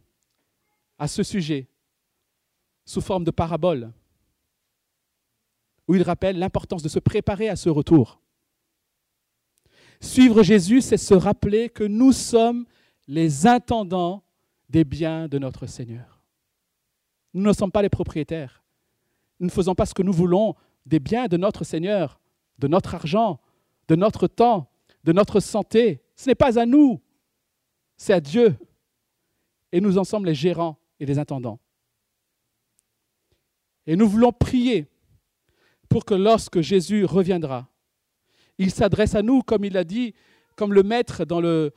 [0.98, 1.68] à ce sujet
[2.84, 3.90] sous forme de parabole,
[5.86, 8.20] où il rappelle l'importance de se préparer à ce retour.
[10.00, 12.66] Suivre Jésus, c'est se rappeler que nous sommes
[13.06, 14.22] les intendants
[14.68, 16.22] des biens de notre Seigneur.
[17.34, 18.62] Nous ne sommes pas les propriétaires.
[19.40, 20.54] Nous ne faisons pas ce que nous voulons
[20.86, 22.20] des biens de notre Seigneur,
[22.58, 23.40] de notre argent,
[23.88, 24.70] de notre temps,
[25.04, 26.02] de notre santé.
[26.16, 27.00] Ce n'est pas à nous
[27.98, 28.56] c'est à Dieu.
[29.72, 31.58] Et nous en sommes les gérants et les intendants.
[33.86, 34.86] Et nous voulons prier
[35.90, 37.68] pour que lorsque Jésus reviendra,
[38.58, 40.14] il s'adresse à nous, comme il l'a dit,
[40.56, 41.72] comme le maître dans le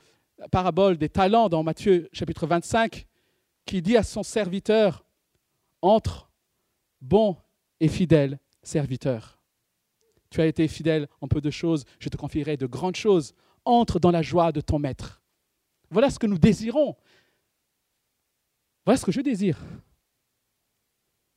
[0.50, 3.06] parabole des talents dans Matthieu chapitre 25,
[3.64, 5.04] qui dit à son serviteur,
[5.80, 6.30] entre
[7.00, 7.36] bon
[7.80, 9.40] et fidèle serviteur.
[10.30, 13.34] Tu as été fidèle en peu de choses, je te confierai de grandes choses.
[13.64, 15.22] Entre dans la joie de ton maître.
[15.88, 16.96] Voilà ce que nous désirons.
[18.84, 19.60] Voilà ce que je désire.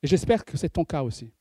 [0.02, 1.35] Et j'espère que c'est ton cas aussi.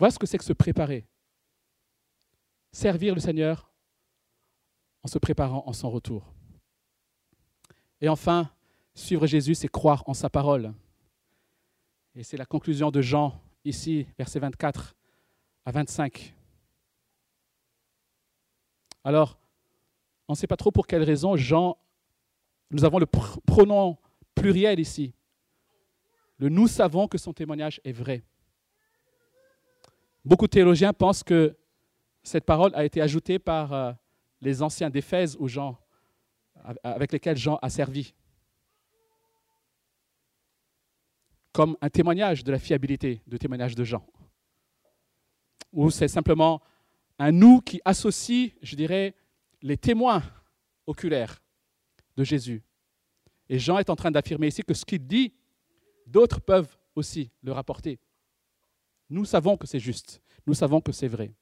[0.00, 1.06] Voilà ce que c'est que se préparer.
[2.72, 3.70] Servir le Seigneur
[5.02, 6.32] en se préparant en son retour.
[8.00, 8.50] Et enfin,
[8.94, 10.72] suivre Jésus, c'est croire en sa parole.
[12.14, 14.96] Et c'est la conclusion de Jean, ici, versets 24
[15.66, 16.34] à 25.
[19.04, 19.38] Alors,
[20.28, 21.76] on ne sait pas trop pour quelle raison Jean,
[22.70, 23.98] nous avons le pronom
[24.34, 25.12] pluriel ici.
[26.38, 28.24] Le nous savons que son témoignage est vrai.
[30.24, 31.56] Beaucoup de théologiens pensent que
[32.22, 33.92] cette parole a été ajoutée par euh,
[34.40, 35.78] les anciens d'Éphèse aux gens
[36.82, 38.14] avec lesquels Jean a servi,
[41.52, 44.06] comme un témoignage de la fiabilité du témoignage de Jean.
[45.72, 46.60] Ou c'est simplement
[47.18, 49.14] un nous qui associe, je dirais,
[49.62, 50.22] les témoins
[50.86, 51.42] oculaires
[52.16, 52.62] de Jésus.
[53.48, 55.32] Et Jean est en train d'affirmer ici que ce qu'il dit,
[56.06, 57.98] d'autres peuvent aussi le rapporter.
[59.10, 61.32] Nous savons que c'est juste, nous savons que c'est vrai.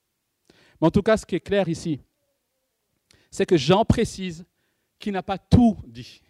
[0.81, 2.01] Mais en tout cas, ce qui est clair ici,
[3.31, 4.47] c'est que Jean précise
[4.99, 6.23] qu'il n'a pas tout dit,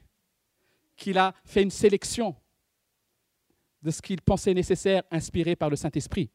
[0.97, 2.35] qu'il a fait une sélection
[3.83, 6.31] de ce qu'il pensait nécessaire, inspiré par le Saint-Esprit.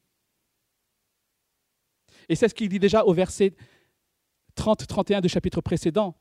[2.30, 3.54] Et c'est ce qu'il dit déjà au verset
[4.56, 6.16] 30-31 du chapitre précédent.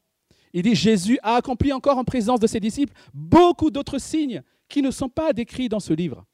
[0.53, 4.83] Il dit, Jésus a accompli encore en présence de ses disciples beaucoup d'autres signes qui
[4.83, 6.27] ne sont pas décrits dans ce livre.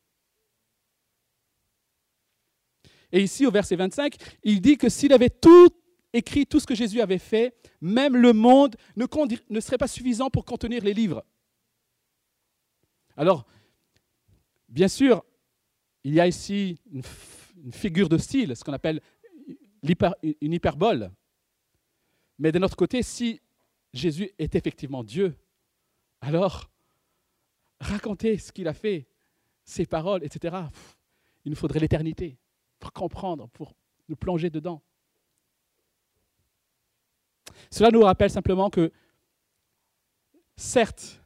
[3.13, 5.71] Et ici, au verset 25, il dit que s'il avait tout
[6.13, 10.45] écrit, tout ce que Jésus avait fait, même le monde ne, serait pas suffisant pour
[10.45, 11.25] contenir les livres.
[13.17, 13.47] Alors,
[14.69, 15.25] bien sûr,
[16.05, 17.03] il y a ici une,
[17.65, 19.01] une figure de style, ce qu'on appelle
[19.83, 21.11] une hyperbole.
[22.39, 23.41] Mais de notre côté, si
[23.93, 25.37] Jésus est effectivement Dieu,
[26.21, 26.71] alors
[27.81, 29.09] raconter ce qu'il a fait,
[29.65, 30.57] ses paroles, etc.,
[31.45, 32.39] il nous faudrait l'éternité
[32.79, 33.75] pour comprendre, pour
[34.09, 34.83] nous plonger dedans.
[37.71, 38.93] Cela nous rappelle simplement que,
[40.57, 41.23] certes,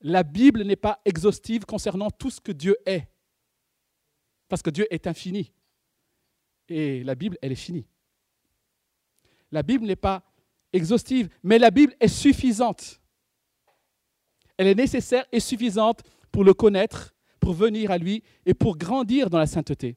[0.00, 3.08] la Bible n'est pas exhaustive concernant tout ce que Dieu est,
[4.48, 5.52] parce que Dieu est infini.
[6.68, 7.86] Et la Bible, elle est finie.
[9.50, 10.22] La Bible n'est pas
[10.72, 13.00] exhaustive, mais la Bible est suffisante.
[14.56, 19.28] Elle est nécessaire et suffisante pour le connaître, pour venir à lui et pour grandir
[19.28, 19.96] dans la sainteté.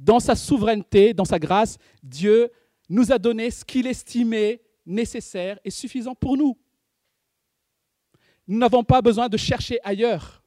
[0.00, 2.50] Dans sa souveraineté, dans sa grâce, Dieu
[2.88, 6.58] nous a donné ce qu'il estimait nécessaire et suffisant pour nous.
[8.46, 10.42] Nous n'avons pas besoin de chercher ailleurs.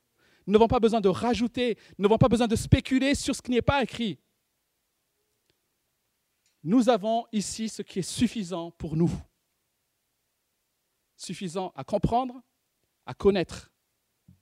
[0.47, 1.77] Nous n'avons pas besoin de rajouter.
[1.99, 4.17] Nous n'avons pas besoin de spéculer sur ce qui n'est pas écrit.
[6.63, 9.11] Nous avons ici ce qui est suffisant pour nous.
[11.15, 12.41] Suffisant à comprendre,
[13.05, 13.71] à connaître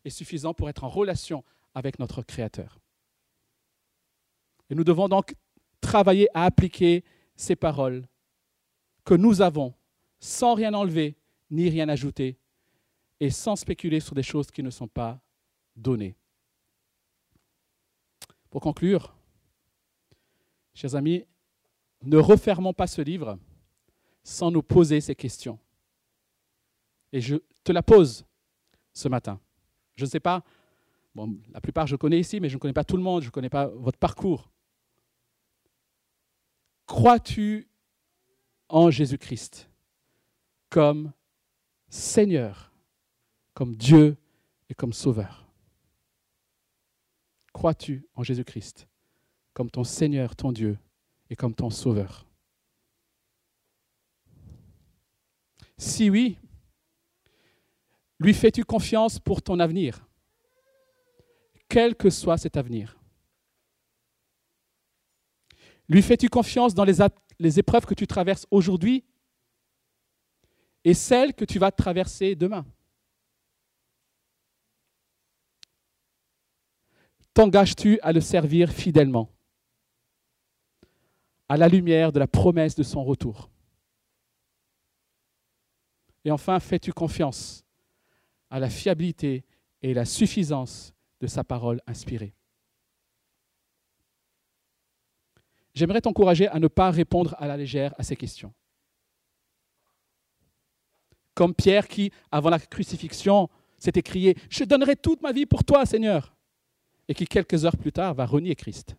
[0.05, 1.43] et suffisant pour être en relation
[1.76, 2.80] avec notre Créateur.
[4.72, 5.36] Et nous devons donc
[5.82, 7.03] travailler à appliquer
[7.36, 8.07] ces paroles
[9.03, 9.74] que nous avons
[10.22, 11.17] sans rien enlever
[11.49, 12.39] ni rien ajouter
[13.19, 15.19] et sans spéculer sur des choses qui ne sont pas
[15.76, 16.15] données.
[18.49, 19.13] Pour conclure,
[20.74, 21.26] chers amis,
[22.03, 23.38] ne refermons pas ce livre
[24.24, 25.59] sans nous poser ces questions.
[27.11, 28.26] Et je te la pose
[28.93, 29.39] ce matin.
[29.95, 30.43] Je ne sais pas,
[31.15, 33.32] la plupart je connais ici, mais je ne connais pas tout le monde, je ne
[33.32, 34.51] connais pas votre parcours.
[36.86, 37.67] Crois-tu
[38.69, 39.69] en Jésus-Christ
[40.69, 41.11] comme
[41.89, 42.71] Seigneur,
[43.53, 44.17] comme Dieu
[44.69, 45.47] et comme Sauveur?
[47.53, 48.88] Crois-tu en Jésus-Christ
[49.53, 50.77] comme ton Seigneur, ton Dieu
[51.29, 52.25] et comme ton Sauveur?
[55.77, 56.38] Si oui,
[58.19, 60.07] lui fais-tu confiance pour ton avenir,
[61.67, 63.01] quel que soit cet avenir
[65.92, 69.04] Lui fais-tu confiance dans les, épreuves que tu traverses aujourd'hui
[70.86, 72.66] et celles que tu vas traverser demain?
[77.34, 79.34] T'engages-tu à le servir fidèlement?
[81.50, 83.50] À la lumière de la promesse de son retour.
[86.24, 87.66] Et enfin, fais-tu confiance
[88.50, 89.44] à la fiabilité
[89.82, 92.34] et la suffisance de sa parole inspirée?
[95.74, 98.53] J'aimerais t'encourager à ne pas répondre à la légère à ces questions.
[101.34, 105.86] Comme Pierre qui, avant la crucifixion, s'est écrié, Je donnerai toute ma vie pour toi,
[105.86, 106.36] Seigneur,
[107.07, 108.95] et qui quelques heures plus tard va renier Christ.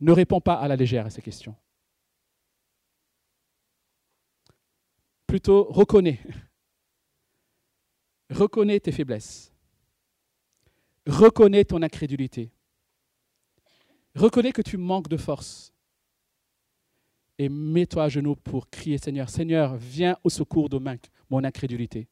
[0.00, 1.56] Ne réponds pas à la légère à ces questions.
[5.26, 6.20] Plutôt, reconnais.
[8.30, 9.52] Reconnais tes faiblesses.
[11.06, 12.53] Reconnais ton incrédulité.
[14.14, 15.72] Reconnais que tu manques de force.
[17.38, 20.78] Et mets-toi à genoux pour crier Seigneur, Seigneur, viens au secours de
[21.28, 22.08] mon incrédulité.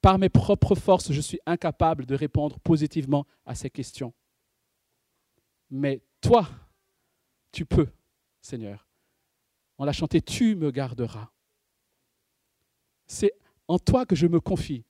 [0.00, 4.14] Par mes propres forces, je suis incapable de répondre positivement à ces questions.
[5.70, 6.48] Mais toi,
[7.52, 7.88] tu peux,
[8.40, 8.88] Seigneur.
[9.76, 11.30] On l'a chanté, tu me garderas.
[13.06, 13.32] C'est
[13.68, 14.84] en toi que je me confie.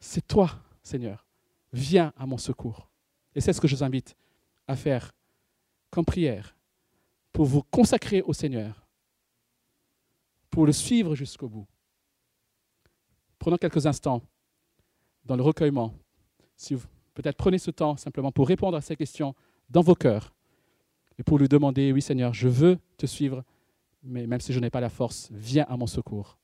[0.00, 1.26] C'est toi, Seigneur.
[1.72, 2.88] Viens à mon secours.
[3.34, 4.16] Et c'est ce que je vous invite
[4.66, 5.12] à faire
[5.90, 6.56] comme prière
[7.32, 8.86] pour vous consacrer au Seigneur,
[10.50, 11.66] pour le suivre jusqu'au bout.
[13.38, 14.22] Prenons quelques instants
[15.24, 15.92] dans le recueillement.
[16.56, 19.34] Si vous peut-être prenez ce temps simplement pour répondre à ces questions
[19.68, 20.32] dans vos cœurs
[21.18, 23.44] et pour lui demander, oui Seigneur, je veux te suivre,
[24.02, 26.38] mais même si je n'ai pas la force, viens à mon secours.